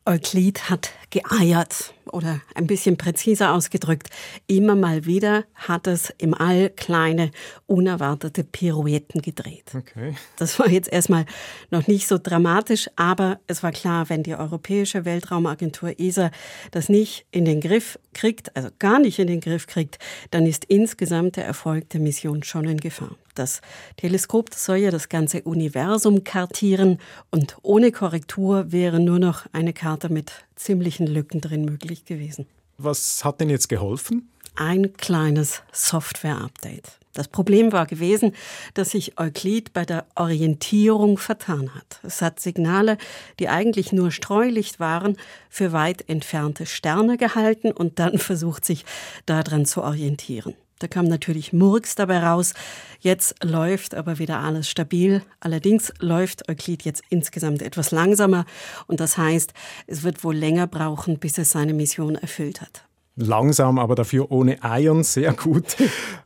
Euklid 0.06 0.68
hat 0.68 0.90
geeiert 1.10 1.94
oder 2.12 2.42
ein 2.54 2.66
bisschen 2.66 2.98
präziser 2.98 3.54
ausgedrückt, 3.54 4.10
immer 4.46 4.74
mal 4.74 5.06
wieder 5.06 5.44
hat 5.54 5.86
es 5.86 6.12
im 6.18 6.34
All 6.34 6.68
kleine, 6.68 7.30
unerwartete 7.66 8.44
Pirouetten 8.44 9.22
gedreht. 9.22 9.72
Okay. 9.74 10.14
Das 10.36 10.58
war 10.58 10.68
jetzt 10.68 10.92
erstmal 10.92 11.24
noch 11.70 11.86
nicht 11.86 12.06
so 12.06 12.18
dramatisch, 12.22 12.90
aber 12.96 13.40
es 13.46 13.62
war 13.62 13.72
klar, 13.72 14.10
wenn 14.10 14.22
die 14.22 14.34
Europäische 14.34 15.06
Weltraumagentur 15.06 15.98
ESA 15.98 16.30
das 16.70 16.90
nicht 16.90 17.24
in 17.30 17.46
den 17.46 17.62
Griff 17.62 17.98
kriegt, 18.12 18.54
also 18.54 18.68
gar 18.78 18.98
nicht 18.98 19.18
in 19.18 19.26
den 19.26 19.40
Griff 19.40 19.66
kriegt, 19.66 19.98
dann 20.30 20.46
ist 20.46 20.66
insgesamt 20.66 21.36
der 21.36 21.46
Erfolg 21.46 21.88
der 21.90 22.00
Mission 22.00 22.42
schon 22.42 22.68
in 22.68 22.78
Gefahr. 22.78 23.16
Das 23.34 23.60
Teleskop 23.96 24.50
das 24.50 24.64
soll 24.64 24.76
ja 24.76 24.90
das 24.90 25.08
ganze 25.08 25.42
Universum 25.42 26.24
kartieren 26.24 26.98
und 27.30 27.56
ohne 27.62 27.92
Korrektur 27.92 28.70
wäre 28.72 29.00
nur 29.00 29.18
noch 29.18 29.46
eine 29.52 29.72
Karte 29.72 30.08
mit 30.08 30.32
ziemlichen 30.56 31.06
Lücken 31.06 31.40
drin 31.40 31.64
möglich 31.64 32.04
gewesen. 32.04 32.46
Was 32.78 33.24
hat 33.24 33.40
denn 33.40 33.50
jetzt 33.50 33.68
geholfen? 33.68 34.30
Ein 34.56 34.92
kleines 34.96 35.62
Software-Update. 35.72 36.98
Das 37.12 37.28
Problem 37.28 37.70
war 37.70 37.86
gewesen, 37.86 38.34
dass 38.74 38.90
sich 38.90 39.18
Euklid 39.18 39.72
bei 39.72 39.84
der 39.84 40.04
Orientierung 40.16 41.16
vertan 41.16 41.72
hat. 41.74 42.00
Es 42.02 42.20
hat 42.20 42.40
Signale, 42.40 42.98
die 43.38 43.48
eigentlich 43.48 43.92
nur 43.92 44.10
Streulicht 44.10 44.80
waren, 44.80 45.16
für 45.48 45.72
weit 45.72 46.08
entfernte 46.08 46.66
Sterne 46.66 47.16
gehalten 47.16 47.70
und 47.70 48.00
dann 48.00 48.18
versucht 48.18 48.64
sich 48.64 48.84
daran 49.26 49.64
zu 49.64 49.82
orientieren. 49.82 50.54
Da 50.78 50.88
kam 50.88 51.06
natürlich 51.06 51.52
Murks 51.52 51.94
dabei 51.94 52.18
raus. 52.18 52.52
Jetzt 53.00 53.42
läuft 53.42 53.94
aber 53.94 54.18
wieder 54.18 54.40
alles 54.40 54.68
stabil. 54.68 55.22
Allerdings 55.40 55.92
läuft 56.00 56.48
Euklid 56.48 56.82
jetzt 56.82 57.02
insgesamt 57.10 57.62
etwas 57.62 57.90
langsamer 57.90 58.44
und 58.86 59.00
das 59.00 59.16
heißt, 59.16 59.52
es 59.86 60.02
wird 60.02 60.24
wohl 60.24 60.36
länger 60.36 60.66
brauchen, 60.66 61.18
bis 61.18 61.38
es 61.38 61.50
seine 61.50 61.74
Mission 61.74 62.16
erfüllt 62.16 62.60
hat. 62.60 62.84
Langsam, 63.16 63.78
aber 63.78 63.94
dafür 63.94 64.32
ohne 64.32 64.64
Eiern, 64.64 65.04
sehr 65.04 65.34
gut. 65.34 65.76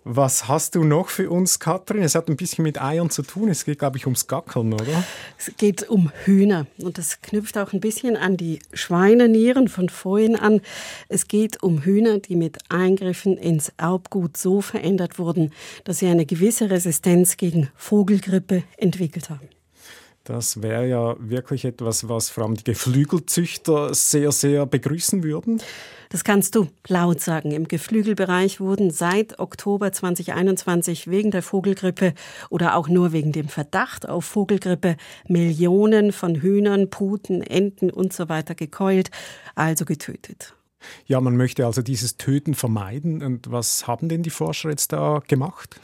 Was 0.04 0.48
hast 0.48 0.74
du 0.74 0.84
noch 0.84 1.10
für 1.10 1.30
uns, 1.30 1.58
Katrin? 1.58 2.02
Es 2.02 2.14
hat 2.14 2.30
ein 2.30 2.36
bisschen 2.36 2.62
mit 2.62 2.80
Eiern 2.80 3.10
zu 3.10 3.22
tun. 3.22 3.50
Es 3.50 3.66
geht, 3.66 3.78
glaube 3.78 3.98
ich, 3.98 4.06
ums 4.06 4.26
Gackeln, 4.26 4.72
oder? 4.72 5.04
Es 5.36 5.52
geht 5.58 5.86
um 5.90 6.10
Hühner. 6.24 6.66
Und 6.80 6.96
das 6.96 7.20
knüpft 7.20 7.58
auch 7.58 7.74
ein 7.74 7.80
bisschen 7.80 8.16
an 8.16 8.38
die 8.38 8.60
Schweinenieren 8.72 9.68
von 9.68 9.90
vorhin 9.90 10.34
an. 10.34 10.62
Es 11.10 11.28
geht 11.28 11.62
um 11.62 11.82
Hühner, 11.82 12.20
die 12.20 12.36
mit 12.36 12.56
Eingriffen 12.70 13.36
ins 13.36 13.70
Erbgut 13.76 14.38
so 14.38 14.62
verändert 14.62 15.18
wurden, 15.18 15.52
dass 15.84 15.98
sie 15.98 16.06
eine 16.06 16.24
gewisse 16.24 16.70
Resistenz 16.70 17.36
gegen 17.36 17.68
Vogelgrippe 17.74 18.62
entwickelt 18.78 19.28
haben. 19.28 19.57
Das 20.28 20.60
wäre 20.60 20.86
ja 20.86 21.16
wirklich 21.18 21.64
etwas, 21.64 22.06
was 22.06 22.28
vor 22.28 22.44
allem 22.44 22.54
die 22.54 22.64
Geflügelzüchter 22.64 23.94
sehr, 23.94 24.30
sehr 24.30 24.66
begrüßen 24.66 25.22
würden. 25.22 25.62
Das 26.10 26.22
kannst 26.22 26.54
du 26.54 26.68
laut 26.86 27.22
sagen. 27.22 27.50
Im 27.50 27.66
Geflügelbereich 27.66 28.60
wurden 28.60 28.90
seit 28.90 29.38
Oktober 29.38 29.90
2021 29.90 31.08
wegen 31.08 31.30
der 31.30 31.42
Vogelgrippe 31.42 32.12
oder 32.50 32.76
auch 32.76 32.88
nur 32.88 33.12
wegen 33.12 33.32
dem 33.32 33.48
Verdacht 33.48 34.06
auf 34.06 34.26
Vogelgrippe 34.26 34.98
Millionen 35.28 36.12
von 36.12 36.34
Hühnern, 36.34 36.90
Puten, 36.90 37.42
Enten 37.42 37.90
und 37.90 38.12
so 38.12 38.28
weiter 38.28 38.54
gekeult, 38.54 39.10
also 39.54 39.86
getötet. 39.86 40.54
Ja, 41.06 41.22
man 41.22 41.38
möchte 41.38 41.64
also 41.64 41.80
dieses 41.80 42.18
Töten 42.18 42.54
vermeiden. 42.54 43.22
Und 43.22 43.50
was 43.50 43.86
haben 43.86 44.10
denn 44.10 44.22
die 44.22 44.30
Forscher 44.30 44.68
jetzt 44.68 44.92
da 44.92 45.22
gemacht? 45.26 45.80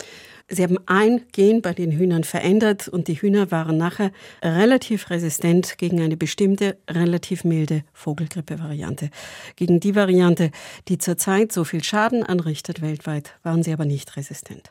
Sie 0.48 0.62
haben 0.62 0.78
ein 0.86 1.22
Gen 1.32 1.62
bei 1.62 1.72
den 1.72 1.90
Hühnern 1.90 2.22
verändert 2.22 2.86
und 2.88 3.08
die 3.08 3.14
Hühner 3.14 3.50
waren 3.50 3.78
nachher 3.78 4.12
relativ 4.42 5.08
resistent 5.08 5.78
gegen 5.78 6.02
eine 6.02 6.18
bestimmte, 6.18 6.76
relativ 6.88 7.44
milde 7.44 7.82
Vogelgrippe-Variante. 7.94 9.10
Gegen 9.56 9.80
die 9.80 9.94
Variante, 9.94 10.50
die 10.88 10.98
zurzeit 10.98 11.50
so 11.50 11.64
viel 11.64 11.82
Schaden 11.82 12.22
anrichtet 12.22 12.82
weltweit, 12.82 13.34
waren 13.42 13.62
sie 13.62 13.72
aber 13.72 13.86
nicht 13.86 14.16
resistent. 14.16 14.70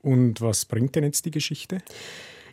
Und 0.00 0.40
was 0.40 0.64
bringt 0.64 0.94
denn 0.94 1.04
jetzt 1.04 1.26
die 1.26 1.30
Geschichte? 1.30 1.78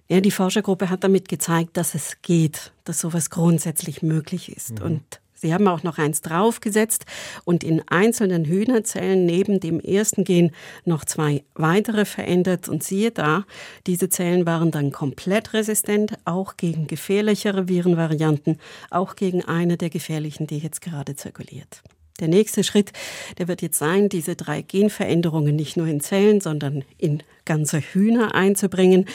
Ja, 0.10 0.20
die 0.20 0.32
Forschergruppe 0.32 0.90
hat 0.90 1.06
damit 1.06 1.30
gezeigt, 1.30 1.78
dass 1.78 1.96
es 1.96 2.22
geht, 2.22 2.74
dass 2.84 3.00
sowas 3.00 3.30
grundsätzlich 3.30 4.02
möglich 4.02 4.54
ist. 4.54 4.80
Mhm. 4.80 4.86
Und 4.86 5.21
Sie 5.42 5.56
haben 5.56 5.68
auch 5.68 5.82
noch 5.82 5.98
eins 5.98 6.22
draufgesetzt 6.22 7.06
und 7.46 7.64
in 7.64 7.82
einzelnen 7.88 8.46
Hühnerzellen 8.46 9.26
neben 9.26 9.60
dem 9.60 9.80
ersten 9.80 10.24
Gen 10.24 10.52
noch 10.86 11.04
zwei 11.04 11.44
weitere 11.56 12.06
verändert. 12.06 12.70
Und 12.70 12.84
siehe 12.84 13.10
da, 13.10 13.46
diese 13.88 14.10
Zellen 14.10 14.46
waren 14.46 14.70
dann 14.70 14.92
komplett 14.92 15.54
resistent, 15.54 16.14
auch 16.26 16.58
gegen 16.58 16.86
gefährlichere 16.86 17.68
Virenvarianten, 17.68 18.60
auch 18.92 19.16
gegen 19.16 19.44
eine 19.44 19.78
der 19.78 19.90
gefährlichen, 19.90 20.46
die 20.46 20.60
jetzt 20.60 20.80
gerade 20.80 21.16
zirkuliert. 21.16 21.82
Der 22.20 22.28
nächste 22.28 22.64
Schritt, 22.64 22.92
der 23.40 23.48
wird 23.48 23.64
jetzt 23.64 23.80
sein, 23.80 24.10
diese 24.10 24.36
drei 24.36 24.62
Genveränderungen 24.62 25.56
nicht 25.56 25.76
nur 25.76 25.88
in 25.88 26.02
Zellen, 26.02 26.40
sondern 26.40 26.84
in 27.00 27.24
ganze 27.46 27.80
Hühner 27.80 28.36
einzubringen. 28.36 29.06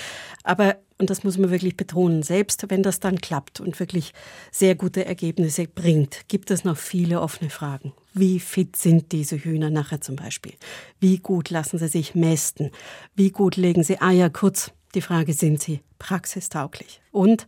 Aber 0.42 0.76
und 0.98 1.10
das 1.10 1.24
muss 1.24 1.36
man 1.36 1.50
wirklich 1.50 1.76
betonen, 1.76 2.22
selbst 2.22 2.64
wenn 2.70 2.82
das 2.82 3.00
dann 3.00 3.20
klappt 3.20 3.60
und 3.60 3.78
wirklich 3.78 4.14
sehr 4.50 4.74
gute 4.74 5.04
Ergebnisse 5.04 5.66
bringt, 5.66 6.28
gibt 6.28 6.50
es 6.50 6.64
noch 6.64 6.76
viele 6.76 7.20
offene 7.20 7.50
Fragen. 7.50 7.92
Wie 8.14 8.40
fit 8.40 8.76
sind 8.76 9.12
diese 9.12 9.36
Hühner 9.36 9.68
nachher 9.68 10.00
zum 10.00 10.16
Beispiel? 10.16 10.54
Wie 10.98 11.18
gut 11.18 11.50
lassen 11.50 11.78
sie 11.78 11.88
sich 11.88 12.14
mästen? 12.14 12.70
Wie 13.14 13.30
gut 13.30 13.56
legen 13.56 13.82
sie 13.82 14.00
Eier? 14.00 14.30
Kurz, 14.30 14.72
die 14.94 15.02
Frage, 15.02 15.34
sind 15.34 15.60
sie 15.60 15.80
praxistauglich? 15.98 17.02
Und 17.12 17.46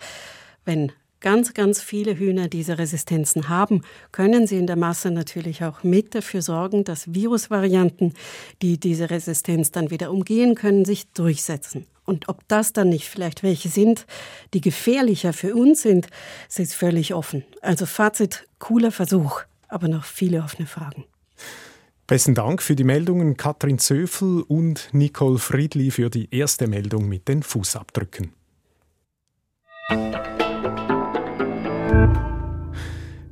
wenn 0.66 0.92
ganz, 1.20 1.54
ganz 1.54 1.80
viele 1.80 2.18
Hühner 2.18 2.48
diese 2.48 2.78
Resistenzen 2.78 3.48
haben, 3.48 3.82
können 4.12 4.46
sie 4.46 4.56
in 4.56 4.66
der 4.66 4.76
Masse 4.76 5.10
natürlich 5.10 5.64
auch 5.64 5.82
mit 5.82 6.14
dafür 6.14 6.42
sorgen, 6.42 6.84
dass 6.84 7.12
Virusvarianten, 7.12 8.14
die 8.62 8.78
diese 8.78 9.10
Resistenz 9.10 9.70
dann 9.70 9.90
wieder 9.90 10.10
umgehen 10.10 10.54
können, 10.54 10.84
sich 10.84 11.10
durchsetzen. 11.12 11.86
Und 12.04 12.28
ob 12.28 12.46
das 12.48 12.72
dann 12.72 12.88
nicht 12.88 13.08
vielleicht 13.08 13.42
welche 13.42 13.68
sind, 13.68 14.06
die 14.54 14.62
gefährlicher 14.62 15.32
für 15.32 15.54
uns 15.54 15.82
sind, 15.82 16.06
ist 16.56 16.74
völlig 16.74 17.12
offen. 17.12 17.44
Also 17.60 17.84
Fazit, 17.84 18.46
cooler 18.58 18.90
Versuch, 18.90 19.42
aber 19.68 19.88
noch 19.88 20.04
viele 20.04 20.42
offene 20.42 20.66
Fragen. 20.66 21.04
Besten 22.06 22.34
Dank 22.34 22.62
für 22.62 22.74
die 22.74 22.84
Meldungen 22.84 23.36
Katrin 23.36 23.78
Zöfel 23.78 24.40
und 24.40 24.88
Nicole 24.92 25.38
Friedli 25.38 25.90
für 25.90 26.08
die 26.08 26.34
erste 26.34 26.66
Meldung 26.66 27.06
mit 27.06 27.28
den 27.28 27.42
Fußabdrücken. 27.42 28.32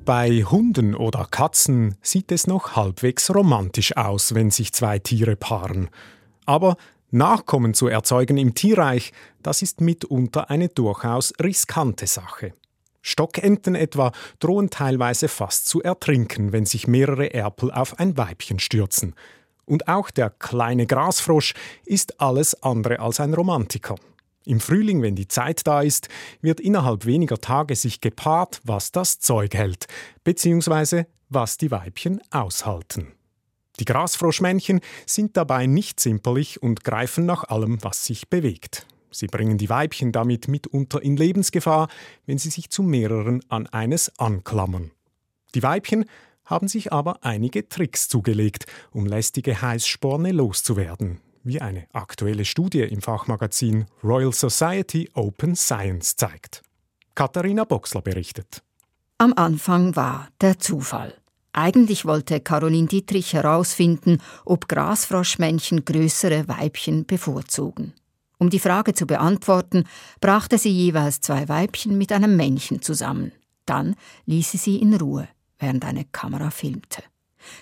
Bei 0.07 0.45
Hunden 0.45 0.95
oder 0.95 1.27
Katzen 1.29 1.97
sieht 2.01 2.31
es 2.31 2.47
noch 2.47 2.77
halbwegs 2.77 3.35
romantisch 3.35 3.97
aus, 3.97 4.37
wenn 4.37 4.53
sich 4.53 4.73
zwei 4.73 5.01
Tiere 5.01 5.35
paaren. 5.35 5.91
Aber 6.45 6.77
Nachkommen 7.11 7.75
zu 7.75 7.89
erzeugen 7.89 8.37
im 8.37 8.55
Tierreich, 8.55 9.13
das 9.43 9.63
ist 9.63 9.81
mitunter 9.81 10.49
eine 10.49 10.69
durchaus 10.69 11.33
riskante 11.43 12.07
Sache. 12.07 12.53
Stockenten 13.03 13.75
etwa 13.75 14.13
drohen 14.39 14.71
teilweise 14.71 15.27
fast 15.27 15.69
zu 15.69 15.83
ertrinken, 15.83 16.53
wenn 16.53 16.67
sich 16.67 16.87
mehrere 16.87 17.35
Erpel 17.35 17.73
auf 17.73 17.99
ein 17.99 18.17
Weibchen 18.17 18.61
stürzen. 18.61 19.17
Und 19.65 19.89
auch 19.89 20.13
der 20.13 20.31
kleine 20.31 20.87
Grasfrosch 20.87 21.55
ist 21.85 22.21
alles 22.21 22.63
andere 22.63 23.01
als 23.01 23.19
ein 23.19 23.35
Romantiker. 23.35 23.97
Im 24.47 24.61
Frühling, 24.61 25.03
wenn 25.03 25.17
die 25.17 25.27
Zeit 25.27 25.67
da 25.67 25.83
ist, 25.83 26.09
wird 26.41 26.61
innerhalb 26.61 27.05
weniger 27.05 27.39
Tage 27.39 27.75
sich 27.75 28.01
gepaart, 28.01 28.61
was 28.63 28.93
das 28.93 29.19
Zeug 29.19 29.55
hält, 29.55 29.87
beziehungsweise 30.23 31.09
was 31.29 31.59
die 31.59 31.73
Weibchen 31.73 32.21
aushalten. 32.31 33.13
Die 33.81 33.85
Grasfroschmännchen 33.85 34.81
sind 35.05 35.37
dabei 35.37 35.67
nicht 35.67 35.99
zimperlich 35.99 36.63
und 36.63 36.85
greifen 36.85 37.27
nach 37.27 37.43
allem, 37.43 37.83
was 37.83 38.07
sich 38.07 38.29
bewegt. 38.29 38.87
Sie 39.11 39.27
bringen 39.27 39.59
die 39.59 39.69
Weibchen 39.69 40.13
damit 40.13 40.47
mitunter 40.47 41.03
in 41.03 41.17
Lebensgefahr, 41.17 41.89
wenn 42.25 42.39
sie 42.39 42.51
sich 42.51 42.71
zu 42.71 42.85
mehreren 42.85 43.43
an 43.49 43.67
eines 43.67 44.17
anklammern. 44.17 44.93
Die 45.57 45.63
Weibchen 45.65 46.05
haben 46.45 46.69
sich 46.69 46.93
aber 46.93 47.25
einige 47.25 47.69
Tricks 47.69 48.09
zugelegt, 48.09 48.67
um 48.93 49.07
lästige 49.07 49.61
Heißsporne 49.61 50.31
loszuwerden, 50.31 51.21
wie 51.47 51.61
eine 51.61 51.87
aktuelle 51.93 52.45
Studie 52.45 52.81
im 52.83 53.01
Fachmagazin 53.01 53.87
Royal 54.03 54.33
Society 54.33 55.09
Open 55.15 55.55
Science 55.55 56.17
zeigt. 56.17 56.63
Katharina 57.15 57.65
Boxler 57.65 58.03
berichtet. 58.03 58.63
Am 59.19 59.33
Anfang 59.35 59.97
war 59.97 60.29
der 60.41 60.59
Zufall. 60.59 61.15
Eigentlich 61.53 62.05
wollte 62.05 62.41
Caroline 62.41 62.89
Dietrich 62.89 63.33
herausfinden, 63.33 64.21
ob 64.45 64.69
Grasfroschmännchen 64.69 65.87
größere 65.87 66.49
Weibchen 66.49 67.07
bevorzugen. 67.07 67.95
Um 68.39 68.51
die 68.51 68.59
Frage 68.59 68.93
zu 68.93 69.07
beantworten, 69.07 69.85
brachte 70.21 70.59
sie 70.59 70.71
jeweils 70.71 71.23
zwei 71.23 71.49
Weibchen 71.49 71.97
mit 71.97 72.13
einem 72.13 72.37
Männchen 72.37 72.83
zusammen. 72.83 73.33
Dann 73.65 73.97
ließ 74.27 74.51
sie 74.51 74.59
sie 74.59 74.77
in 74.77 74.95
Ruhe, 74.95 75.29
während 75.59 75.85
eine 75.87 76.05
Kamera 76.05 76.51
filmte. 76.51 77.03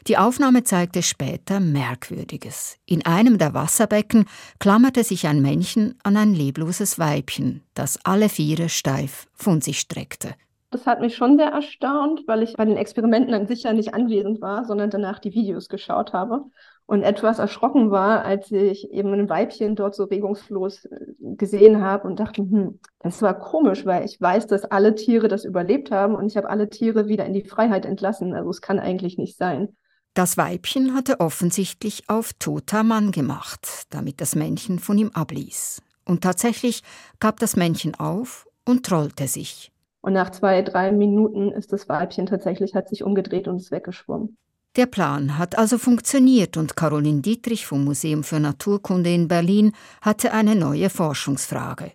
Die 0.06 0.18
Aufnahme 0.18 0.64
zeigte 0.64 1.02
später 1.02 1.60
Merkwürdiges. 1.60 2.76
In 2.86 3.04
einem 3.06 3.38
der 3.38 3.54
Wasserbecken 3.54 4.26
klammerte 4.58 5.04
sich 5.04 5.26
ein 5.26 5.42
Männchen 5.42 5.98
an 6.02 6.16
ein 6.16 6.34
lebloses 6.34 6.98
Weibchen, 6.98 7.62
das 7.74 7.98
alle 8.04 8.28
Viere 8.28 8.68
steif 8.68 9.26
von 9.34 9.60
sich 9.60 9.80
streckte. 9.80 10.34
Das 10.70 10.86
hat 10.86 11.00
mich 11.00 11.14
schon 11.14 11.36
sehr 11.36 11.50
erstaunt, 11.50 12.22
weil 12.26 12.42
ich 12.42 12.54
bei 12.54 12.64
den 12.64 12.76
Experimenten 12.76 13.32
dann 13.32 13.46
sicher 13.46 13.72
nicht 13.72 13.94
anwesend 13.94 14.40
war, 14.40 14.64
sondern 14.64 14.90
danach 14.90 15.20
die 15.20 15.32
Videos 15.32 15.68
geschaut 15.68 16.12
habe 16.12 16.44
und 16.86 17.02
etwas 17.02 17.38
erschrocken 17.38 17.90
war, 17.90 18.24
als 18.24 18.50
ich 18.52 18.90
eben 18.90 19.12
ein 19.14 19.28
Weibchen 19.28 19.74
dort 19.74 19.94
so 19.94 20.04
regungslos 20.04 20.84
äh, 20.84 21.06
gesehen 21.18 21.80
habe 21.80 22.06
und 22.06 22.20
dachte, 22.20 22.42
hm, 22.42 22.78
das 22.98 23.22
war 23.22 23.38
komisch, 23.38 23.86
weil 23.86 24.04
ich 24.04 24.20
weiß, 24.20 24.46
dass 24.46 24.64
alle 24.64 24.94
Tiere 24.94 25.28
das 25.28 25.44
überlebt 25.44 25.90
haben 25.90 26.14
und 26.14 26.26
ich 26.26 26.36
habe 26.36 26.50
alle 26.50 26.68
Tiere 26.68 27.08
wieder 27.08 27.24
in 27.24 27.32
die 27.32 27.44
Freiheit 27.44 27.86
entlassen. 27.86 28.34
Also 28.34 28.50
es 28.50 28.60
kann 28.60 28.78
eigentlich 28.78 29.16
nicht 29.16 29.38
sein. 29.38 29.74
Das 30.12 30.36
Weibchen 30.36 30.94
hatte 30.94 31.18
offensichtlich 31.20 32.04
auf 32.08 32.32
toter 32.34 32.84
Mann 32.84 33.10
gemacht, 33.10 33.84
damit 33.90 34.20
das 34.20 34.36
Männchen 34.36 34.78
von 34.78 34.96
ihm 34.98 35.10
abließ. 35.12 35.82
Und 36.04 36.22
tatsächlich 36.22 36.82
gab 37.18 37.40
das 37.40 37.56
Männchen 37.56 37.94
auf 37.94 38.46
und 38.64 38.86
trollte 38.86 39.26
sich. 39.26 39.72
Und 40.02 40.12
nach 40.12 40.30
zwei, 40.30 40.60
drei 40.60 40.92
Minuten 40.92 41.50
ist 41.50 41.72
das 41.72 41.88
Weibchen 41.88 42.26
tatsächlich, 42.26 42.74
hat 42.74 42.90
sich 42.90 43.02
umgedreht 43.02 43.48
und 43.48 43.56
ist 43.56 43.70
weggeschwommen. 43.70 44.36
Der 44.76 44.86
Plan 44.86 45.38
hat 45.38 45.56
also 45.56 45.78
funktioniert 45.78 46.56
und 46.56 46.74
Caroline 46.74 47.20
Dietrich 47.20 47.64
vom 47.64 47.84
Museum 47.84 48.24
für 48.24 48.40
Naturkunde 48.40 49.14
in 49.14 49.28
Berlin 49.28 49.72
hatte 50.02 50.32
eine 50.32 50.56
neue 50.56 50.90
Forschungsfrage. 50.90 51.92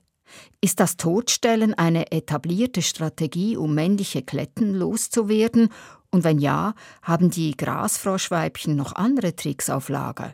Ist 0.61 0.79
das 0.79 0.95
Todstellen 0.95 1.73
eine 1.73 2.13
etablierte 2.13 2.81
Strategie, 2.81 3.57
um 3.57 3.75
männliche 3.75 4.21
Kletten 4.21 4.75
loszuwerden? 4.75 5.69
Und 6.09 6.23
wenn 6.23 6.39
ja, 6.39 6.73
haben 7.01 7.29
die 7.29 7.51
Grasfroschweibchen 7.57 8.77
noch 8.77 8.95
andere 8.95 9.35
Tricks 9.35 9.69
auf 9.69 9.89
Lager? 9.89 10.33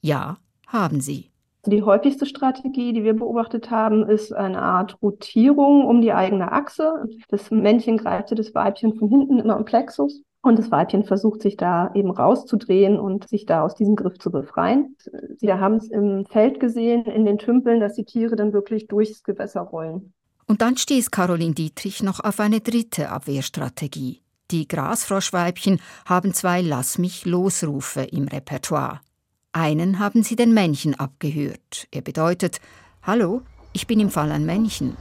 Ja, 0.00 0.38
haben 0.66 1.02
sie. 1.02 1.30
Die 1.66 1.82
häufigste 1.82 2.24
Strategie, 2.24 2.94
die 2.94 3.04
wir 3.04 3.14
beobachtet 3.14 3.70
haben, 3.70 4.08
ist 4.08 4.32
eine 4.32 4.62
Art 4.62 4.96
Rotierung 5.02 5.84
um 5.84 6.00
die 6.00 6.12
eigene 6.14 6.52
Achse. 6.52 7.04
Das 7.28 7.50
Männchen 7.50 7.98
greift 7.98 8.36
das 8.36 8.54
Weibchen 8.54 8.94
von 8.94 9.10
hinten 9.10 9.40
immer 9.40 9.58
im 9.58 9.66
Plexus 9.66 10.22
und 10.42 10.58
das 10.58 10.70
Weibchen 10.70 11.04
versucht 11.04 11.40
sich 11.40 11.56
da 11.56 11.92
eben 11.94 12.10
rauszudrehen 12.10 12.98
und 12.98 13.28
sich 13.28 13.46
da 13.46 13.62
aus 13.62 13.76
diesem 13.76 13.94
Griff 13.96 14.18
zu 14.18 14.30
befreien. 14.30 14.96
Wir 15.40 15.60
haben 15.60 15.76
es 15.76 15.88
im 15.88 16.26
Feld 16.26 16.58
gesehen, 16.58 17.04
in 17.04 17.24
den 17.24 17.38
Tümpeln, 17.38 17.80
dass 17.80 17.94
die 17.94 18.04
Tiere 18.04 18.34
dann 18.34 18.52
wirklich 18.52 18.88
durchs 18.88 19.22
Gewässer 19.22 19.60
rollen. 19.60 20.12
Und 20.46 20.60
dann 20.60 20.76
stieß 20.76 21.12
Caroline 21.12 21.54
Dietrich 21.54 22.02
noch 22.02 22.20
auf 22.20 22.40
eine 22.40 22.60
dritte 22.60 23.08
Abwehrstrategie. 23.08 24.20
Die 24.50 24.66
Grasfroschweibchen 24.66 25.80
haben 26.04 26.34
zwei 26.34 26.60
Lass 26.60 26.98
mich 26.98 27.24
losrufe 27.24 28.02
im 28.02 28.26
Repertoire. 28.26 29.00
Einen 29.52 29.98
haben 29.98 30.24
sie 30.24 30.36
den 30.36 30.52
Männchen 30.52 30.98
abgehört. 30.98 31.86
Er 31.92 32.02
bedeutet 32.02 32.60
Hallo, 33.02 33.42
ich 33.72 33.86
bin 33.86 34.00
im 34.00 34.10
Fall 34.10 34.32
ein 34.32 34.44
Männchen. 34.44 34.96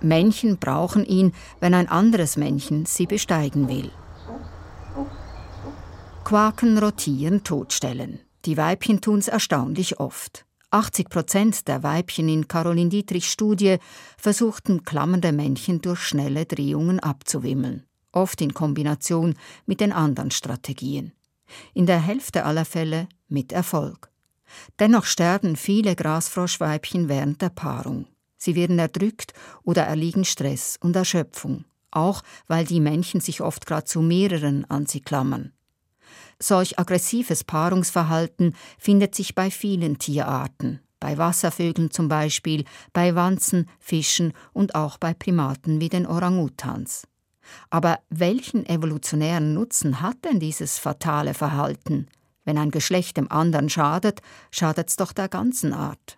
Männchen 0.00 0.58
brauchen 0.58 1.04
ihn, 1.04 1.32
wenn 1.60 1.74
ein 1.74 1.88
anderes 1.88 2.36
Männchen 2.36 2.86
sie 2.86 3.06
besteigen 3.06 3.68
will. 3.68 3.90
Quaken 6.24 6.78
rotieren 6.78 7.42
Totstellen. 7.42 8.20
Die 8.44 8.56
Weibchen 8.56 9.00
tun's 9.00 9.28
erstaunlich 9.28 9.98
oft. 9.98 10.44
80 10.70 11.08
Prozent 11.08 11.68
der 11.68 11.82
Weibchen 11.82 12.28
in 12.28 12.46
Caroline 12.46 12.90
Dietrichs 12.90 13.32
Studie 13.32 13.78
versuchten 14.18 14.84
klammernde 14.84 15.32
Männchen 15.32 15.80
durch 15.80 16.00
schnelle 16.00 16.44
Drehungen 16.44 17.00
abzuwimmeln, 17.00 17.84
oft 18.12 18.42
in 18.42 18.52
Kombination 18.52 19.34
mit 19.64 19.80
den 19.80 19.92
anderen 19.92 20.30
Strategien. 20.30 21.12
In 21.72 21.86
der 21.86 22.00
Hälfte 22.00 22.44
aller 22.44 22.66
Fälle 22.66 23.08
mit 23.28 23.52
Erfolg. 23.52 24.10
Dennoch 24.78 25.04
sterben 25.04 25.56
viele 25.56 25.96
Grasfroschweibchen 25.96 27.08
während 27.08 27.40
der 27.40 27.50
Paarung. 27.50 28.06
Sie 28.38 28.54
werden 28.54 28.78
erdrückt 28.78 29.34
oder 29.64 29.82
erliegen 29.82 30.24
Stress 30.24 30.78
und 30.80 30.96
Erschöpfung, 30.96 31.64
auch 31.90 32.22
weil 32.46 32.64
die 32.64 32.80
Männchen 32.80 33.20
sich 33.20 33.42
oft 33.42 33.66
gerade 33.66 33.84
zu 33.84 34.00
mehreren 34.00 34.64
an 34.70 34.86
sie 34.86 35.00
klammern. 35.00 35.52
Solch 36.40 36.78
aggressives 36.78 37.42
Paarungsverhalten 37.44 38.54
findet 38.78 39.14
sich 39.14 39.34
bei 39.34 39.50
vielen 39.50 39.98
Tierarten, 39.98 40.80
bei 41.00 41.18
Wasservögeln 41.18 41.90
zum 41.90 42.08
Beispiel, 42.08 42.64
bei 42.92 43.14
Wanzen, 43.16 43.68
Fischen 43.80 44.32
und 44.52 44.76
auch 44.76 44.98
bei 44.98 45.14
Primaten 45.14 45.80
wie 45.80 45.88
den 45.88 46.06
Orangutans. 46.06 47.08
Aber 47.70 47.98
welchen 48.08 48.66
evolutionären 48.66 49.54
Nutzen 49.54 50.00
hat 50.00 50.24
denn 50.24 50.38
dieses 50.38 50.78
fatale 50.78 51.34
Verhalten? 51.34 52.06
Wenn 52.44 52.58
ein 52.58 52.70
Geschlecht 52.70 53.16
dem 53.16 53.30
anderen 53.30 53.68
schadet, 53.68 54.20
schadet's 54.50 54.96
doch 54.96 55.12
der 55.12 55.28
ganzen 55.28 55.72
Art. 55.72 56.17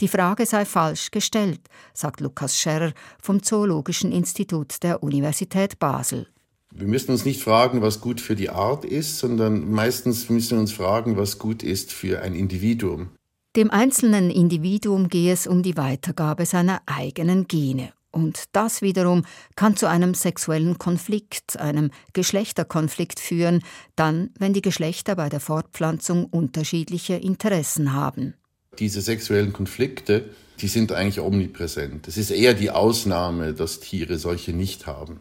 Die 0.00 0.08
Frage 0.08 0.46
sei 0.46 0.64
falsch 0.64 1.10
gestellt, 1.10 1.60
sagt 1.92 2.20
Lukas 2.20 2.58
Scherrer 2.58 2.92
vom 3.20 3.42
Zoologischen 3.42 4.12
Institut 4.12 4.82
der 4.82 5.02
Universität 5.02 5.78
Basel. 5.78 6.26
Wir 6.72 6.86
müssen 6.86 7.10
uns 7.10 7.26
nicht 7.26 7.42
fragen, 7.42 7.82
was 7.82 8.00
gut 8.00 8.20
für 8.20 8.34
die 8.34 8.48
Art 8.48 8.86
ist, 8.86 9.18
sondern 9.18 9.70
meistens 9.70 10.30
müssen 10.30 10.52
wir 10.52 10.60
uns 10.60 10.72
fragen, 10.72 11.18
was 11.18 11.38
gut 11.38 11.62
ist 11.62 11.92
für 11.92 12.22
ein 12.22 12.34
Individuum. 12.34 13.10
Dem 13.56 13.70
einzelnen 13.70 14.30
Individuum 14.30 15.08
gehe 15.08 15.32
es 15.32 15.46
um 15.46 15.62
die 15.62 15.76
Weitergabe 15.76 16.46
seiner 16.46 16.80
eigenen 16.86 17.46
Gene. 17.46 17.92
Und 18.12 18.44
das 18.52 18.82
wiederum 18.82 19.24
kann 19.54 19.76
zu 19.76 19.86
einem 19.86 20.14
sexuellen 20.14 20.78
Konflikt, 20.78 21.58
einem 21.58 21.90
Geschlechterkonflikt 22.12 23.20
führen, 23.20 23.62
dann, 23.96 24.30
wenn 24.38 24.52
die 24.52 24.62
Geschlechter 24.62 25.16
bei 25.16 25.28
der 25.28 25.40
Fortpflanzung 25.40 26.24
unterschiedliche 26.24 27.14
Interessen 27.14 27.92
haben 27.92 28.34
diese 28.78 29.00
sexuellen 29.00 29.52
Konflikte, 29.52 30.30
die 30.60 30.68
sind 30.68 30.92
eigentlich 30.92 31.20
omnipräsent. 31.20 32.06
Es 32.08 32.16
ist 32.16 32.30
eher 32.30 32.54
die 32.54 32.70
Ausnahme, 32.70 33.54
dass 33.54 33.80
Tiere 33.80 34.18
solche 34.18 34.52
nicht 34.52 34.86
haben. 34.86 35.20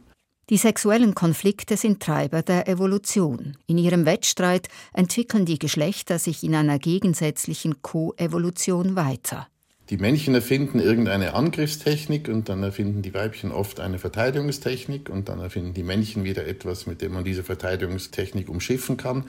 Die 0.49 0.57
sexuellen 0.57 1.13
Konflikte 1.13 1.77
sind 1.77 2.01
Treiber 2.01 2.41
der 2.41 2.67
Evolution. 2.67 3.55
In 3.67 3.77
ihrem 3.77 4.05
Wettstreit 4.05 4.67
entwickeln 4.93 5.45
die 5.45 5.59
Geschlechter 5.59 6.17
sich 6.17 6.43
in 6.43 6.55
einer 6.55 6.79
gegensätzlichen 6.79 7.83
Koevolution 7.83 8.95
weiter. 8.95 9.47
Die 9.91 9.97
Männchen 9.97 10.35
erfinden 10.35 10.79
irgendeine 10.79 11.33
Angriffstechnik 11.33 12.27
und 12.29 12.49
dann 12.49 12.63
erfinden 12.63 13.01
die 13.01 13.13
Weibchen 13.13 13.51
oft 13.51 13.79
eine 13.79 13.99
Verteidigungstechnik 13.99 15.09
und 15.09 15.29
dann 15.29 15.39
erfinden 15.39 15.73
die 15.73 15.83
Männchen 15.83 16.23
wieder 16.23 16.45
etwas, 16.47 16.85
mit 16.87 17.01
dem 17.01 17.13
man 17.13 17.23
diese 17.23 17.43
Verteidigungstechnik 17.43 18.49
umschiffen 18.49 18.97
kann. 18.97 19.25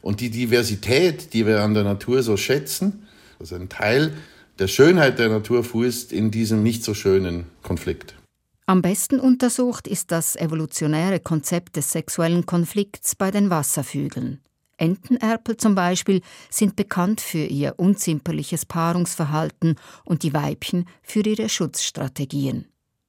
Und 0.00 0.20
die 0.20 0.30
Diversität, 0.30 1.32
die 1.32 1.46
wir 1.46 1.62
an 1.62 1.74
der 1.74 1.84
Natur 1.84 2.22
so 2.22 2.36
schätzen, 2.36 3.06
also 3.44 3.56
ein 3.56 3.68
Teil 3.68 4.16
der 4.58 4.68
Schönheit 4.68 5.18
der 5.18 5.28
Natur 5.28 5.64
fußt 5.64 6.14
in 6.14 6.30
diesem 6.30 6.62
nicht 6.62 6.82
so 6.82 6.94
schönen 6.94 7.44
Konflikt. 7.62 8.14
Am 8.64 8.80
besten 8.80 9.20
untersucht 9.20 9.86
ist 9.86 10.12
das 10.12 10.34
evolutionäre 10.34 11.20
Konzept 11.20 11.76
des 11.76 11.92
sexuellen 11.92 12.46
Konflikts 12.46 13.14
bei 13.14 13.30
den 13.30 13.50
Wasservögeln. 13.50 14.40
Entenerpel 14.78 15.58
zum 15.58 15.74
Beispiel 15.74 16.22
sind 16.48 16.74
bekannt 16.74 17.20
für 17.20 17.44
ihr 17.44 17.74
unzimperliches 17.76 18.64
Paarungsverhalten 18.64 19.76
und 20.06 20.22
die 20.22 20.32
Weibchen 20.32 20.86
für 21.02 21.20
ihre 21.20 21.50
Schutzstrategien. 21.50 22.68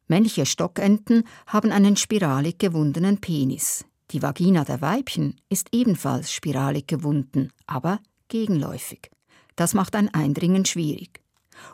Männliche 0.10 0.45
Stockenten 0.45 1.24
haben 1.48 1.71
einen 1.71 1.95
spiralig 1.95 2.60
gewundenen 2.60 3.21
Penis. 3.21 3.86
Die 4.12 4.21
Vagina 4.21 4.65
der 4.65 4.82
Weibchen 4.82 5.39
ist 5.48 5.69
ebenfalls 5.71 6.34
spiralig 6.34 6.88
gewunden, 6.88 7.52
aber 7.67 8.00
gegenläufig. 8.28 9.14
Das 9.56 9.74
macht 9.74 9.96
ein 9.96 10.13
Eindringen 10.13 10.65
schwierig. 10.65 11.22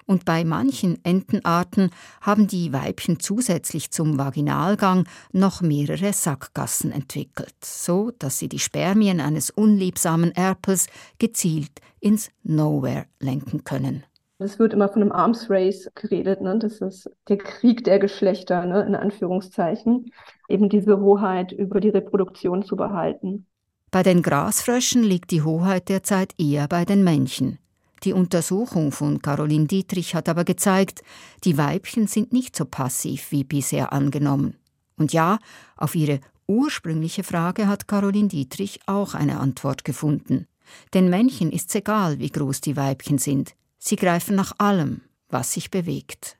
Und 0.05 0.25
bei 0.25 0.43
manchen 0.43 1.03
Entenarten 1.03 1.89
haben 2.21 2.47
die 2.47 2.71
Weibchen 2.73 3.19
zusätzlich 3.19 3.91
zum 3.91 4.17
Vaginalgang 4.17 5.07
noch 5.31 5.61
mehrere 5.61 6.13
Sackgassen 6.13 6.91
entwickelt, 6.91 7.55
so 7.63 8.11
dass 8.19 8.37
sie 8.37 8.49
die 8.49 8.59
Spermien 8.59 9.19
eines 9.19 9.49
unliebsamen 9.49 10.31
Erpels 10.33 10.87
gezielt 11.19 11.71
ins 11.99 12.29
Nowhere 12.43 13.05
lenken 13.19 13.63
können. 13.63 14.03
Es 14.39 14.57
wird 14.57 14.73
immer 14.73 14.89
von 14.89 15.03
einem 15.03 15.11
Arms 15.11 15.51
Race 15.51 15.87
geredet, 15.93 16.41
ne? 16.41 16.57
das 16.57 16.81
ist 16.81 17.11
der 17.29 17.37
Krieg 17.37 17.83
der 17.83 17.99
Geschlechter, 17.99 18.65
ne? 18.65 18.81
in 18.81 18.95
Anführungszeichen, 18.95 20.11
eben 20.49 20.67
diese 20.67 20.99
Hoheit 20.99 21.51
über 21.51 21.79
die 21.79 21.89
Reproduktion 21.89 22.63
zu 22.63 22.75
behalten. 22.75 23.45
Bei 23.91 24.01
den 24.01 24.23
Grasfröschen 24.23 25.03
liegt 25.03 25.29
die 25.29 25.43
Hoheit 25.43 25.89
derzeit 25.89 26.33
eher 26.39 26.67
bei 26.67 26.85
den 26.85 27.03
Männchen. 27.03 27.59
Die 28.03 28.13
Untersuchung 28.13 28.91
von 28.91 29.21
Caroline 29.21 29.67
Dietrich 29.67 30.15
hat 30.15 30.27
aber 30.27 30.43
gezeigt, 30.43 31.03
die 31.43 31.57
Weibchen 31.57 32.07
sind 32.07 32.33
nicht 32.33 32.55
so 32.55 32.65
passiv 32.65 33.31
wie 33.31 33.43
bisher 33.43 33.93
angenommen. 33.93 34.55
Und 34.97 35.13
ja, 35.13 35.37
auf 35.77 35.93
ihre 35.95 36.19
ursprüngliche 36.47 37.23
Frage 37.23 37.67
hat 37.67 37.87
Caroline 37.87 38.27
Dietrich 38.27 38.79
auch 38.87 39.13
eine 39.13 39.39
Antwort 39.39 39.85
gefunden. 39.85 40.47
Den 40.93 41.09
Männchen 41.09 41.51
ist's 41.51 41.75
egal, 41.75 42.19
wie 42.19 42.29
groß 42.29 42.61
die 42.61 42.75
Weibchen 42.75 43.17
sind. 43.17 43.55
Sie 43.77 43.95
greifen 43.95 44.35
nach 44.35 44.53
allem, 44.57 45.01
was 45.29 45.53
sich 45.53 45.69
bewegt. 45.69 46.37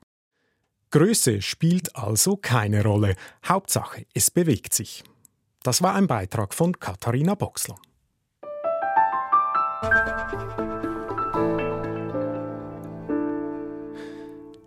Größe 0.90 1.42
spielt 1.42 1.96
also 1.96 2.36
keine 2.36 2.82
Rolle. 2.82 3.16
Hauptsache, 3.46 4.04
es 4.14 4.30
bewegt 4.30 4.74
sich. 4.74 5.04
Das 5.62 5.80
war 5.80 5.94
ein 5.94 6.06
Beitrag 6.06 6.54
von 6.54 6.78
Katharina 6.78 7.34
Boxler. 7.34 7.76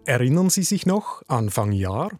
Erinnern 0.05 0.51
Sie 0.51 0.61
sich 0.61 0.85
noch, 0.85 1.23
Anfang 1.27 1.71
Jahr? 1.71 2.11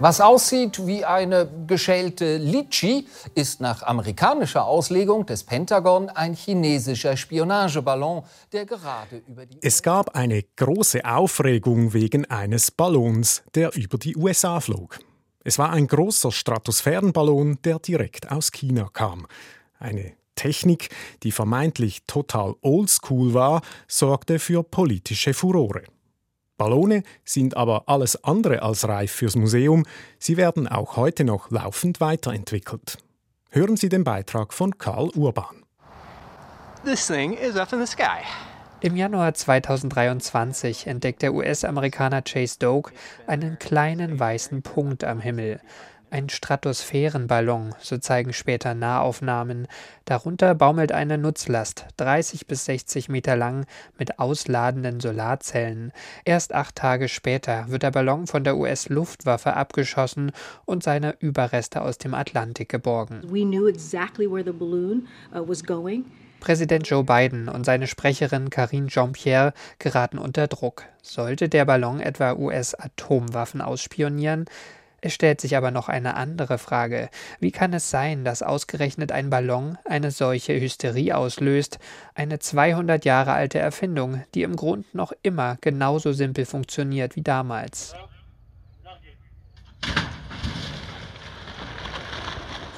Was 0.00 0.20
aussieht 0.20 0.84
wie 0.86 1.04
eine 1.04 1.48
geschälte 1.66 2.38
Litschi, 2.38 3.06
ist 3.34 3.60
nach 3.60 3.82
amerikanischer 3.82 4.64
Auslegung 4.64 5.26
des 5.26 5.44
Pentagon 5.44 6.08
ein 6.08 6.34
chinesischer 6.34 7.16
Spionageballon, 7.16 8.24
der 8.52 8.66
gerade 8.66 9.22
über 9.28 9.46
die. 9.46 9.58
Es 9.60 9.82
gab 9.82 10.16
eine 10.16 10.42
große 10.56 11.04
Aufregung 11.04 11.92
wegen 11.92 12.24
eines 12.24 12.70
Ballons, 12.70 13.42
der 13.54 13.76
über 13.76 13.98
die 13.98 14.16
USA 14.16 14.58
flog. 14.58 14.98
Es 15.44 15.58
war 15.58 15.70
ein 15.70 15.86
großer 15.86 16.32
Stratosphärenballon, 16.32 17.58
der 17.62 17.78
direkt 17.78 18.32
aus 18.32 18.50
China 18.50 18.88
kam. 18.92 19.26
Eine 19.78 20.14
Technik, 20.34 20.88
die 21.22 21.32
vermeintlich 21.32 22.02
total 22.06 22.54
oldschool 22.62 23.34
war, 23.34 23.62
sorgte 23.88 24.38
für 24.38 24.62
politische 24.62 25.34
Furore. 25.34 25.82
Ballone 26.56 27.02
sind 27.24 27.56
aber 27.56 27.84
alles 27.86 28.22
andere 28.22 28.62
als 28.62 28.86
reif 28.86 29.12
fürs 29.12 29.34
Museum. 29.34 29.86
Sie 30.18 30.36
werden 30.36 30.68
auch 30.68 30.96
heute 30.96 31.24
noch 31.24 31.50
laufend 31.50 32.00
weiterentwickelt. 32.00 32.98
Hören 33.50 33.76
Sie 33.76 33.88
den 33.88 34.04
Beitrag 34.04 34.52
von 34.52 34.76
Karl 34.76 35.08
Urban. 35.16 35.64
This 36.84 37.06
thing 37.06 37.32
is 37.32 37.56
up 37.56 37.72
in 37.72 37.80
the 37.80 37.86
sky. 37.86 38.22
Im 38.82 38.96
Januar 38.96 39.34
2023 39.34 40.86
entdeckt 40.86 41.20
der 41.20 41.34
US-Amerikaner 41.34 42.22
Chase 42.22 42.58
Doak 42.58 42.92
einen 43.26 43.58
kleinen 43.58 44.18
weißen 44.18 44.62
Punkt 44.62 45.04
am 45.04 45.20
Himmel. 45.20 45.60
Ein 46.12 46.28
Stratosphärenballon, 46.28 47.72
so 47.78 47.96
zeigen 47.96 48.32
später 48.32 48.74
Nahaufnahmen. 48.74 49.68
Darunter 50.06 50.56
baumelt 50.56 50.90
eine 50.90 51.18
Nutzlast, 51.18 51.86
30 51.98 52.48
bis 52.48 52.64
60 52.64 53.08
Meter 53.08 53.36
lang, 53.36 53.64
mit 53.96 54.18
ausladenden 54.18 54.98
Solarzellen. 54.98 55.92
Erst 56.24 56.52
acht 56.52 56.74
Tage 56.74 57.08
später 57.08 57.66
wird 57.68 57.84
der 57.84 57.92
Ballon 57.92 58.26
von 58.26 58.42
der 58.42 58.56
US-Luftwaffe 58.56 59.54
abgeschossen 59.54 60.32
und 60.64 60.82
seine 60.82 61.14
Überreste 61.20 61.80
aus 61.80 61.96
dem 61.98 62.14
Atlantik 62.14 62.68
geborgen. 62.68 63.20
We 63.22 63.44
knew 63.44 63.68
exactly 63.68 64.28
where 64.28 64.44
the 64.44 64.50
balloon 64.50 65.06
uh, 65.32 65.46
was 65.46 65.62
going. 65.62 66.06
Präsident 66.40 66.88
Joe 66.88 67.04
Biden 67.04 67.48
und 67.48 67.64
seine 67.64 67.86
Sprecherin 67.86 68.50
Karine 68.50 68.88
Jean-Pierre 68.88 69.52
geraten 69.78 70.18
unter 70.18 70.48
Druck. 70.48 70.86
Sollte 71.02 71.48
der 71.48 71.66
Ballon 71.66 72.00
etwa 72.00 72.32
US-Atomwaffen 72.32 73.60
ausspionieren? 73.60 74.46
Es 75.00 75.14
stellt 75.14 75.40
sich 75.40 75.56
aber 75.56 75.70
noch 75.70 75.88
eine 75.88 76.14
andere 76.14 76.58
Frage. 76.58 77.08
Wie 77.38 77.52
kann 77.52 77.72
es 77.72 77.90
sein, 77.90 78.24
dass 78.24 78.42
ausgerechnet 78.42 79.12
ein 79.12 79.30
Ballon 79.30 79.78
eine 79.84 80.10
solche 80.10 80.60
Hysterie 80.60 81.16
auslöst, 81.16 81.78
eine 82.14 82.38
200 82.38 83.04
Jahre 83.04 83.32
alte 83.32 83.58
Erfindung, 83.58 84.22
die 84.34 84.42
im 84.42 84.56
Grund 84.56 84.94
noch 84.94 85.12
immer 85.22 85.56
genauso 85.60 86.12
simpel 86.12 86.44
funktioniert 86.44 87.16
wie 87.16 87.22
damals? 87.22 87.94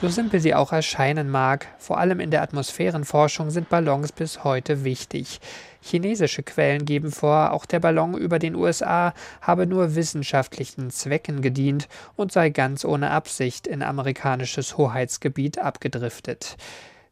So 0.03 0.09
simpel 0.09 0.41
sie 0.41 0.53
auch 0.53 0.73
erscheinen 0.73 1.31
mag, 1.31 1.69
vor 1.79 1.99
allem 1.99 2.19
in 2.19 2.33
der 2.33 2.43
Atmosphärenforschung 2.43 3.51
sind 3.51 3.69
Ballons 3.69 4.11
bis 4.11 4.43
heute 4.43 4.83
wichtig. 4.83 5.39
Chinesische 5.81 6.43
Quellen 6.43 6.85
geben 6.85 7.13
vor, 7.13 7.53
auch 7.53 7.65
der 7.67 7.79
Ballon 7.79 8.19
über 8.19 8.41
den 8.41 8.57
USA 8.57 9.15
habe 9.41 9.65
nur 9.65 9.95
wissenschaftlichen 9.95 10.91
Zwecken 10.91 11.41
gedient 11.41 11.87
und 12.17 12.33
sei 12.33 12.51
ganz 12.51 12.85
ohne 12.85 13.13
Absicht 13.13 13.69
in 13.69 13.81
amerikanisches 13.81 14.77
Hoheitsgebiet 14.77 15.61
abgedriftet. 15.61 16.57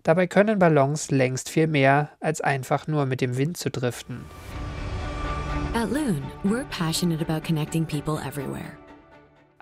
Dabei 0.02 0.26
können 0.26 0.58
Ballons 0.58 1.12
längst 1.12 1.48
viel 1.48 1.68
mehr, 1.68 2.10
als 2.18 2.40
einfach 2.40 2.88
nur 2.88 3.06
mit 3.06 3.20
dem 3.20 3.36
Wind 3.36 3.56
zu 3.56 3.70
driften. 3.70 4.24
At 5.74 5.92
Loon, 5.92 6.24
we're 6.42 6.64
passionate 6.70 7.22
about 7.22 7.46
connecting 7.46 7.86
people 7.86 8.18
everywhere. 8.18 8.79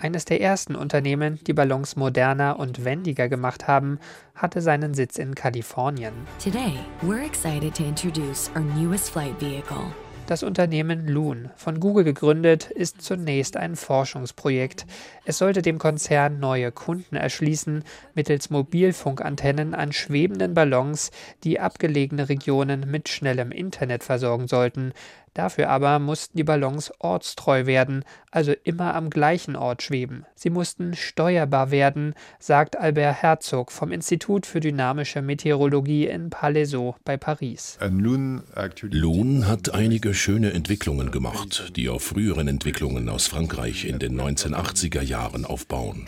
Eines 0.00 0.24
der 0.24 0.40
ersten 0.40 0.76
Unternehmen, 0.76 1.40
die 1.48 1.52
Ballons 1.52 1.96
moderner 1.96 2.60
und 2.60 2.84
wendiger 2.84 3.28
gemacht 3.28 3.66
haben, 3.66 3.98
hatte 4.32 4.62
seinen 4.62 4.94
Sitz 4.94 5.18
in 5.18 5.34
Kalifornien. 5.34 6.12
Today, 6.42 6.74
we're 7.02 7.26
excited 7.26 7.74
to 7.74 7.82
introduce 7.82 8.48
our 8.54 8.62
newest 8.62 9.10
flight 9.10 9.34
vehicle. 9.40 9.92
Das 10.28 10.44
Unternehmen 10.44 11.08
Loon, 11.08 11.48
von 11.56 11.80
Google 11.80 12.04
gegründet, 12.04 12.70
ist 12.70 13.02
zunächst 13.02 13.56
ein 13.56 13.74
Forschungsprojekt. 13.74 14.86
Es 15.24 15.38
sollte 15.38 15.62
dem 15.62 15.78
Konzern 15.78 16.38
neue 16.38 16.70
Kunden 16.70 17.16
erschließen, 17.16 17.82
mittels 18.14 18.50
Mobilfunkantennen 18.50 19.74
an 19.74 19.90
schwebenden 19.90 20.52
Ballons, 20.54 21.10
die 21.44 21.58
abgelegene 21.58 22.28
Regionen 22.28 22.88
mit 22.88 23.08
schnellem 23.08 23.50
Internet 23.50 24.04
versorgen 24.04 24.48
sollten. 24.48 24.92
Dafür 25.38 25.68
aber 25.68 26.00
mussten 26.00 26.36
die 26.36 26.42
Ballons 26.42 26.92
ortstreu 26.98 27.64
werden, 27.64 28.04
also 28.32 28.52
immer 28.64 28.96
am 28.96 29.08
gleichen 29.08 29.54
Ort 29.54 29.84
schweben. 29.84 30.26
Sie 30.34 30.50
mussten 30.50 30.96
steuerbar 30.96 31.70
werden, 31.70 32.14
sagt 32.40 32.76
Albert 32.76 33.22
Herzog 33.22 33.70
vom 33.70 33.92
Institut 33.92 34.46
für 34.46 34.58
dynamische 34.58 35.22
Meteorologie 35.22 36.08
in 36.08 36.30
Palaiseau 36.30 36.96
bei 37.04 37.16
Paris. 37.16 37.78
Loon 37.80 39.46
hat 39.46 39.72
einige 39.72 40.12
schöne 40.12 40.52
Entwicklungen 40.54 41.12
gemacht, 41.12 41.72
die 41.76 41.88
auf 41.88 42.02
früheren 42.02 42.48
Entwicklungen 42.48 43.08
aus 43.08 43.28
Frankreich 43.28 43.84
in 43.84 44.00
den 44.00 44.20
1980er 44.20 45.02
Jahren 45.02 45.44
aufbauen. 45.44 46.04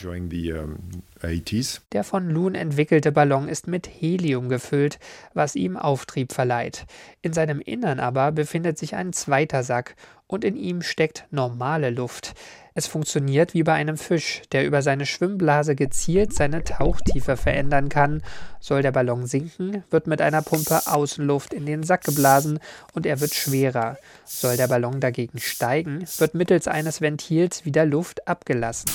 Der 1.92 2.02
von 2.02 2.30
Loon 2.30 2.54
entwickelte 2.54 3.12
Ballon 3.12 3.46
ist 3.46 3.66
mit 3.66 3.86
Helium 3.86 4.48
gefüllt, 4.48 4.98
was 5.34 5.54
ihm 5.54 5.76
Auftrieb 5.76 6.32
verleiht. 6.32 6.86
In 7.20 7.34
seinem 7.34 7.60
Innern 7.60 8.00
aber 8.00 8.32
befindet 8.32 8.78
sich 8.78 8.94
ein 8.94 9.12
zweiter 9.12 9.62
Sack 9.62 9.96
und 10.26 10.44
in 10.44 10.56
ihm 10.56 10.80
steckt 10.80 11.26
normale 11.30 11.90
Luft. 11.90 12.34
Es 12.74 12.86
funktioniert 12.86 13.52
wie 13.52 13.64
bei 13.64 13.74
einem 13.74 13.98
Fisch, 13.98 14.40
der 14.52 14.64
über 14.64 14.80
seine 14.80 15.04
Schwimmblase 15.04 15.74
gezielt 15.74 16.32
seine 16.32 16.64
Tauchtiefe 16.64 17.36
verändern 17.36 17.90
kann. 17.90 18.22
Soll 18.58 18.80
der 18.80 18.92
Ballon 18.92 19.26
sinken, 19.26 19.84
wird 19.90 20.06
mit 20.06 20.22
einer 20.22 20.40
Pumpe 20.40 20.86
Außenluft 20.86 21.52
in 21.52 21.66
den 21.66 21.82
Sack 21.82 22.04
geblasen 22.04 22.60
und 22.94 23.04
er 23.04 23.20
wird 23.20 23.34
schwerer. 23.34 23.98
Soll 24.24 24.56
der 24.56 24.68
Ballon 24.68 25.00
dagegen 25.00 25.38
steigen, 25.38 26.02
wird 26.16 26.34
mittels 26.34 26.66
eines 26.66 27.02
Ventils 27.02 27.66
wieder 27.66 27.84
Luft 27.84 28.26
abgelassen 28.26 28.88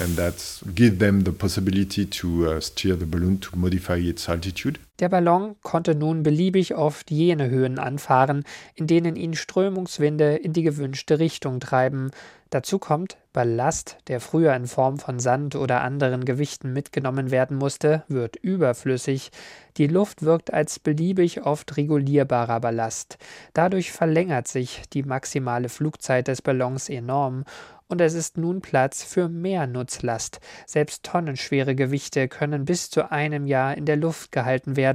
and 0.00 0.16
that 0.16 0.62
gives 0.74 0.98
them 0.98 1.22
the 1.22 1.32
possibility 1.32 2.06
to 2.06 2.50
uh, 2.50 2.60
steer 2.60 2.94
the 2.96 3.06
balloon 3.06 3.38
to 3.38 3.56
modify 3.56 3.96
its 3.96 4.28
altitude. 4.28 4.78
Der 4.98 5.10
Ballon 5.10 5.56
konnte 5.62 5.94
nun 5.94 6.22
beliebig 6.22 6.74
oft 6.74 7.10
jene 7.10 7.50
Höhen 7.50 7.78
anfahren, 7.78 8.44
in 8.74 8.86
denen 8.86 9.16
ihn 9.16 9.34
Strömungswinde 9.34 10.36
in 10.36 10.52
die 10.52 10.62
gewünschte 10.62 11.18
Richtung 11.18 11.60
treiben. 11.60 12.10
Dazu 12.50 12.78
kommt, 12.78 13.18
Ballast, 13.32 13.98
der 14.08 14.20
früher 14.20 14.54
in 14.54 14.66
Form 14.66 14.98
von 14.98 15.18
Sand 15.18 15.56
oder 15.56 15.82
anderen 15.82 16.24
Gewichten 16.24 16.72
mitgenommen 16.72 17.30
werden 17.30 17.58
musste, 17.58 18.04
wird 18.08 18.36
überflüssig. 18.36 19.30
Die 19.76 19.88
Luft 19.88 20.22
wirkt 20.22 20.54
als 20.54 20.78
beliebig 20.78 21.44
oft 21.44 21.76
regulierbarer 21.76 22.60
Ballast. 22.60 23.18
Dadurch 23.52 23.92
verlängert 23.92 24.48
sich 24.48 24.82
die 24.94 25.02
maximale 25.02 25.68
Flugzeit 25.68 26.28
des 26.28 26.40
Ballons 26.40 26.88
enorm 26.88 27.44
und 27.88 28.00
es 28.00 28.14
ist 28.14 28.36
nun 28.36 28.62
Platz 28.62 29.04
für 29.04 29.28
mehr 29.28 29.66
Nutzlast. 29.66 30.40
Selbst 30.66 31.04
tonnenschwere 31.04 31.74
Gewichte 31.74 32.28
können 32.28 32.64
bis 32.64 32.90
zu 32.90 33.12
einem 33.12 33.46
Jahr 33.46 33.76
in 33.76 33.84
der 33.84 33.96
Luft 33.96 34.32
gehalten 34.32 34.76
werden. 34.76 34.85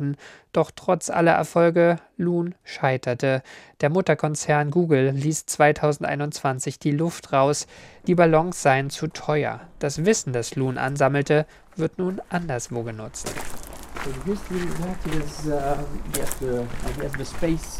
Doch 0.53 0.71
trotz 0.75 1.09
aller 1.09 1.33
Erfolge, 1.33 1.97
Loon 2.17 2.55
scheiterte. 2.63 3.41
Der 3.81 3.89
Mutterkonzern 3.89 4.71
Google 4.71 5.11
ließ 5.11 5.45
2021 5.45 6.79
die 6.79 6.91
Luft 6.91 7.33
raus. 7.33 7.67
Die 8.07 8.15
Ballons 8.15 8.61
seien 8.61 8.89
zu 8.89 9.07
teuer. 9.07 9.61
Das 9.79 10.05
Wissen, 10.05 10.33
das 10.33 10.55
Loon 10.55 10.77
ansammelte, 10.77 11.45
wird 11.75 11.97
nun 11.97 12.21
anderswo 12.29 12.83
genutzt. 12.83 13.33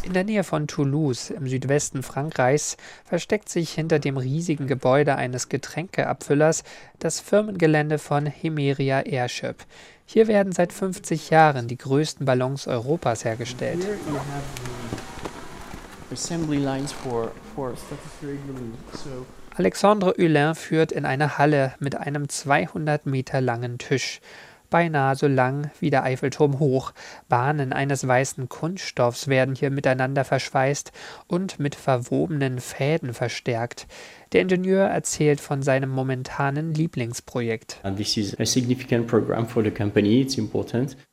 In 0.03 0.13
der 0.13 0.23
Nähe 0.23 0.43
von 0.43 0.67
Toulouse 0.67 1.31
im 1.31 1.47
Südwesten 1.47 2.03
Frankreichs 2.03 2.77
versteckt 3.05 3.49
sich 3.49 3.71
hinter 3.71 3.97
dem 3.97 4.17
riesigen 4.17 4.67
Gebäude 4.67 5.15
eines 5.15 5.49
Getränkeabfüllers 5.49 6.63
das 6.99 7.19
Firmengelände 7.19 7.97
von 7.97 8.27
Hemeria 8.27 9.01
Airship. 9.01 9.65
Hier 10.05 10.27
werden 10.27 10.51
seit 10.51 10.73
50 10.73 11.31
Jahren 11.31 11.67
die 11.67 11.77
größten 11.77 12.25
Ballons 12.25 12.67
Europas 12.67 13.25
hergestellt. 13.25 13.79
Alexandre 19.55 20.13
Hulin 20.17 20.55
führt 20.55 20.91
in 20.91 21.05
eine 21.05 21.37
Halle 21.37 21.73
mit 21.79 21.95
einem 21.95 22.29
200 22.29 23.05
Meter 23.05 23.41
langen 23.41 23.77
Tisch 23.79 24.21
beinahe 24.71 25.15
so 25.15 25.27
lang 25.27 25.69
wie 25.79 25.91
der 25.91 26.03
Eiffelturm 26.03 26.57
hoch. 26.57 26.93
Bahnen 27.29 27.73
eines 27.73 28.07
weißen 28.07 28.49
Kunststoffs 28.49 29.27
werden 29.27 29.53
hier 29.53 29.69
miteinander 29.69 30.25
verschweißt 30.25 30.91
und 31.27 31.59
mit 31.59 31.75
verwobenen 31.75 32.59
Fäden 32.59 33.13
verstärkt. 33.13 33.85
Der 34.31 34.41
Ingenieur 34.41 34.87
erzählt 34.87 35.39
von 35.39 35.61
seinem 35.61 35.91
momentanen 35.91 36.73
Lieblingsprojekt. 36.73 37.79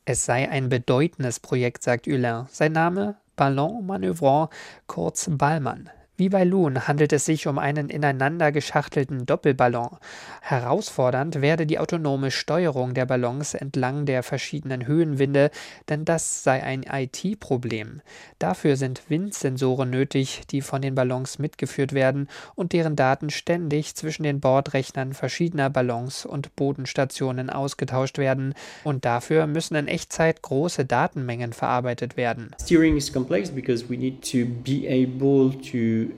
Es 0.05 0.25
sei 0.25 0.49
ein 0.49 0.69
bedeutendes 0.69 1.39
Projekt, 1.39 1.83
sagt 1.83 2.07
Hulin. 2.07 2.45
Sein 2.49 2.71
Name 2.71 3.17
Ballon 3.35 3.85
Manövrant, 3.85 4.49
kurz 4.87 5.29
Ballmann. 5.31 5.89
Wie 6.19 6.27
bei 6.27 6.43
Loon 6.43 6.85
handelt 6.85 7.13
es 7.13 7.23
sich 7.23 7.47
um 7.47 7.57
einen 7.57 7.87
ineinander 7.87 8.51
geschachtelten 8.51 9.25
Doppelballon. 9.25 9.95
Herausfordernd 10.41 11.39
werde 11.39 11.65
die 11.65 11.79
autonome 11.79 12.29
Steuerung 12.29 12.93
der 12.93 13.05
Ballons 13.05 13.53
entlang 13.53 14.05
der 14.05 14.21
verschiedenen 14.21 14.85
Höhenwinde, 14.85 15.49
denn 15.87 16.03
das 16.03 16.43
sei 16.43 16.61
ein 16.61 16.83
IT-Problem. 16.83 18.01
Dafür 18.37 18.75
sind 18.75 19.03
Windsensoren 19.09 19.91
nötig, 19.91 20.41
die 20.51 20.59
von 20.59 20.81
den 20.81 20.93
Ballons 20.93 21.39
mitgeführt 21.39 21.93
werden 21.93 22.27
und 22.53 22.73
deren 22.73 22.97
Daten 22.97 23.29
ständig 23.29 23.95
zwischen 23.95 24.23
den 24.23 24.41
Bordrechnern 24.41 25.13
verschiedener 25.13 25.69
Ballons 25.69 26.25
und 26.25 26.53
Bodenstationen 26.57 27.49
ausgetauscht 27.49 28.17
werden. 28.17 28.55
Und 28.83 29.05
dafür 29.05 29.47
müssen 29.47 29.75
in 29.75 29.87
Echtzeit 29.87 30.41
große 30.41 30.83
Datenmengen 30.83 31.53
verarbeitet 31.53 32.17
werden. 32.17 32.53
Steering 32.61 32.97
is 32.97 33.09
complex 33.09 33.49
because 33.49 33.89
we 33.89 33.95
need 33.95 34.21
to 34.29 34.45
be 34.65 34.85
able 34.85 35.57
to 35.71 36.08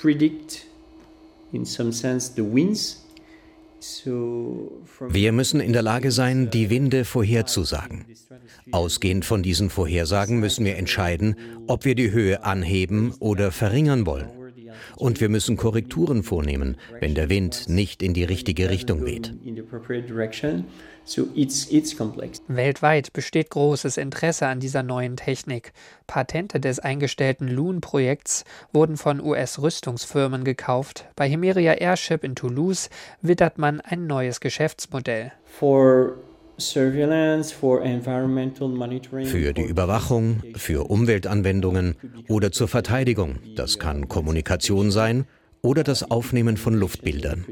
predict, 0.00 0.66
in 1.52 1.64
some 1.64 1.92
sense, 1.92 2.32
the 2.34 2.42
winds. 2.42 3.04
Wir 5.08 5.30
müssen 5.30 5.60
in 5.60 5.72
der 5.72 5.82
Lage 5.82 6.10
sein, 6.10 6.50
die 6.50 6.68
Winde 6.68 7.04
vorherzusagen. 7.04 8.04
Ausgehend 8.72 9.24
von 9.24 9.44
diesen 9.44 9.70
Vorhersagen 9.70 10.40
müssen 10.40 10.64
wir 10.64 10.76
entscheiden, 10.76 11.36
ob 11.68 11.84
wir 11.84 11.94
die 11.94 12.10
Höhe 12.10 12.42
anheben 12.42 13.14
oder 13.20 13.52
verringern 13.52 14.04
wollen. 14.04 14.30
Und 14.96 15.20
wir 15.20 15.28
müssen 15.28 15.56
Korrekturen 15.56 16.24
vornehmen, 16.24 16.76
wenn 16.98 17.14
der 17.14 17.28
Wind 17.28 17.68
nicht 17.68 18.02
in 18.02 18.14
die 18.14 18.24
richtige 18.24 18.68
Richtung 18.68 19.04
weht. 19.04 19.32
Weltweit 22.48 23.12
besteht 23.12 23.50
großes 23.50 23.96
Interesse 23.96 24.46
an 24.46 24.60
dieser 24.60 24.82
neuen 24.82 25.16
Technik. 25.16 25.72
Patente 26.06 26.60
des 26.60 26.78
eingestellten 26.80 27.48
Loon-Projekts 27.48 28.44
wurden 28.72 28.96
von 28.96 29.20
US-Rüstungsfirmen 29.20 30.44
gekauft. 30.44 31.06
Bei 31.16 31.28
Himeria 31.28 31.72
Airship 31.74 32.24
in 32.24 32.34
Toulouse 32.34 32.90
wittert 33.22 33.58
man 33.58 33.80
ein 33.80 34.06
neues 34.06 34.40
Geschäftsmodell. 34.40 35.32
Für 39.24 39.52
die 39.52 39.62
Überwachung, 39.62 40.42
für 40.56 40.90
Umweltanwendungen 40.90 41.96
oder 42.28 42.52
zur 42.52 42.68
Verteidigung. 42.68 43.38
Das 43.54 43.78
kann 43.78 44.08
Kommunikation 44.08 44.90
sein 44.90 45.26
oder 45.62 45.84
das 45.84 46.10
Aufnehmen 46.10 46.56
von 46.56 46.74
Luftbildern. 46.74 47.44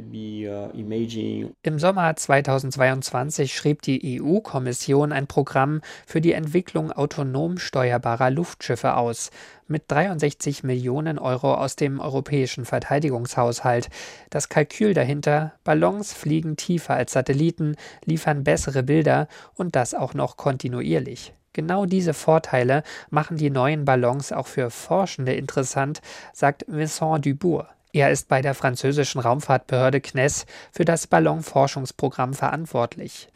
Im 1.63 1.79
Sommer 1.79 2.17
2022 2.17 3.55
schrieb 3.55 3.83
die 3.83 4.21
EU-Kommission 4.21 5.13
ein 5.13 5.27
Programm 5.27 5.81
für 6.07 6.21
die 6.21 6.33
Entwicklung 6.33 6.93
autonom 6.93 7.59
steuerbarer 7.59 8.31
Luftschiffe 8.31 8.97
aus, 8.97 9.31
mit 9.69 9.85
63 9.89 10.63
Millionen 10.63 11.19
Euro 11.19 11.55
aus 11.55 11.77
dem 11.77 12.01
europäischen 12.01 12.65
Verteidigungshaushalt. 12.65 13.89
Das 14.31 14.49
Kalkül 14.49 14.95
dahinter, 14.95 15.53
Ballons 15.65 16.13
fliegen 16.13 16.57
tiefer 16.57 16.95
als 16.95 17.13
Satelliten, 17.13 17.77
liefern 18.05 18.45
bessere 18.45 18.83
Bilder 18.83 19.29
und 19.55 19.75
das 19.75 19.95
auch 19.95 20.15
noch 20.15 20.37
kontinuierlich. 20.37 21.33
Genau 21.53 21.87
diese 21.87 22.13
Vorteile 22.13 22.83
machen 23.09 23.39
die 23.39 23.49
neuen 23.49 23.87
Ballons 23.87 24.31
auch 24.31 24.47
für 24.47 24.71
Forschende 24.71 25.33
interessant, 25.33 26.03
sagt 26.35 26.67
Vincent 26.69 27.25
Dubourg. 27.25 27.76
Er 27.97 28.11
ist 28.11 28.29
bei 28.29 28.43
der 28.43 28.53
französischen 28.53 29.23
Raumfahrtbehörde 29.23 30.03
CNES 30.03 30.45
für 30.71 30.85
das 30.85 31.07
Ballonforschungsprogramm 31.07 32.35
verantwortlich. 32.35 33.29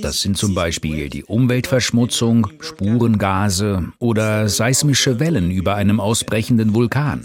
Das 0.00 0.20
sind 0.20 0.38
zum 0.38 0.54
Beispiel 0.54 1.08
die 1.08 1.24
Umweltverschmutzung, 1.24 2.46
Spurengase 2.60 3.88
oder 3.98 4.48
seismische 4.48 5.18
Wellen 5.18 5.50
über 5.50 5.74
einem 5.74 5.98
ausbrechenden 5.98 6.72
Vulkan. 6.72 7.24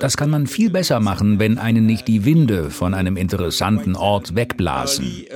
Das 0.00 0.16
kann 0.16 0.30
man 0.30 0.46
viel 0.46 0.70
besser 0.70 1.00
machen, 1.00 1.38
wenn 1.38 1.58
einen 1.58 1.86
nicht 1.86 2.08
die 2.08 2.24
Winde 2.24 2.70
von 2.70 2.94
einem 2.94 3.16
interessanten 3.16 3.96
Ort 3.96 4.34
wegblasen. 4.34 5.26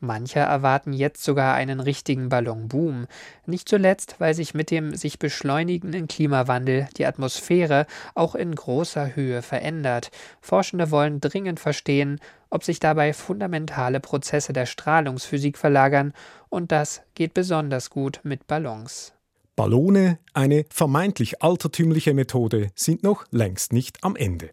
Manche 0.00 0.38
erwarten 0.40 0.92
jetzt 0.92 1.24
sogar 1.24 1.54
einen 1.54 1.80
richtigen 1.80 2.28
Ballonboom. 2.28 3.06
Nicht 3.46 3.68
zuletzt, 3.68 4.16
weil 4.18 4.34
sich 4.34 4.54
mit 4.54 4.70
dem 4.70 4.94
sich 4.94 5.18
beschleunigenden 5.18 6.08
Klimawandel 6.10 6.88
die 6.98 7.06
Atmosphäre 7.06 7.86
auch 8.14 8.34
in 8.34 8.54
großer 8.54 9.14
Höhe 9.14 9.40
verändert. 9.40 10.10
Forschende 10.40 10.90
wollen 10.90 11.20
dringend 11.20 11.60
verstehen, 11.60 12.20
ob 12.50 12.64
sich 12.64 12.80
dabei 12.80 13.12
fundamentale 13.14 14.00
Prozesse 14.00 14.52
der 14.52 14.66
Strahlungsphysik 14.66 15.56
verlagern, 15.56 16.12
und 16.48 16.72
das 16.72 17.02
geht 17.14 17.32
besonders 17.32 17.90
gut 17.90 18.20
mit 18.24 18.46
Ballons. 18.48 19.12
Ballone, 19.54 20.18
eine 20.34 20.64
vermeintlich 20.70 21.42
altertümliche 21.42 22.12
Methode, 22.12 22.70
sind 22.74 23.02
noch 23.02 23.24
längst 23.30 23.72
nicht 23.72 24.02
am 24.02 24.16
Ende. 24.16 24.50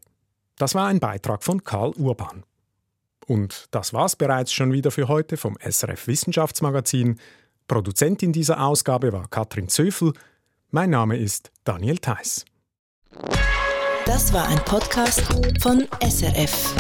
Das 0.58 0.76
war 0.76 0.88
ein 0.88 1.00
Beitrag 1.00 1.44
von 1.44 1.64
Karl 1.64 1.92
Urban. 1.98 2.44
Und 3.26 3.68
das 3.72 3.94
war's 3.94 4.16
bereits 4.16 4.54
schon 4.54 4.74
wieder 4.74 4.92
für 4.92 5.08
heute 5.08 5.38
vom 5.38 5.58
SRF 5.60 6.08
Wissenschaftsmagazin. 6.08 7.20
Produzentin 7.68 8.32
dieser 8.32 8.64
Ausgabe 8.64 9.12
war 9.12 9.28
Katrin 9.28 9.68
Zöfel. 9.68 10.14
Mein 10.70 10.90
Name 10.90 11.16
ist 11.16 11.52
Daniel 11.64 11.98
Theiss. 11.98 12.44
Das 14.06 14.34
war 14.34 14.50
ein 14.50 14.60
Podcast 14.66 15.22
von 15.62 15.88
SRF. 16.02 16.76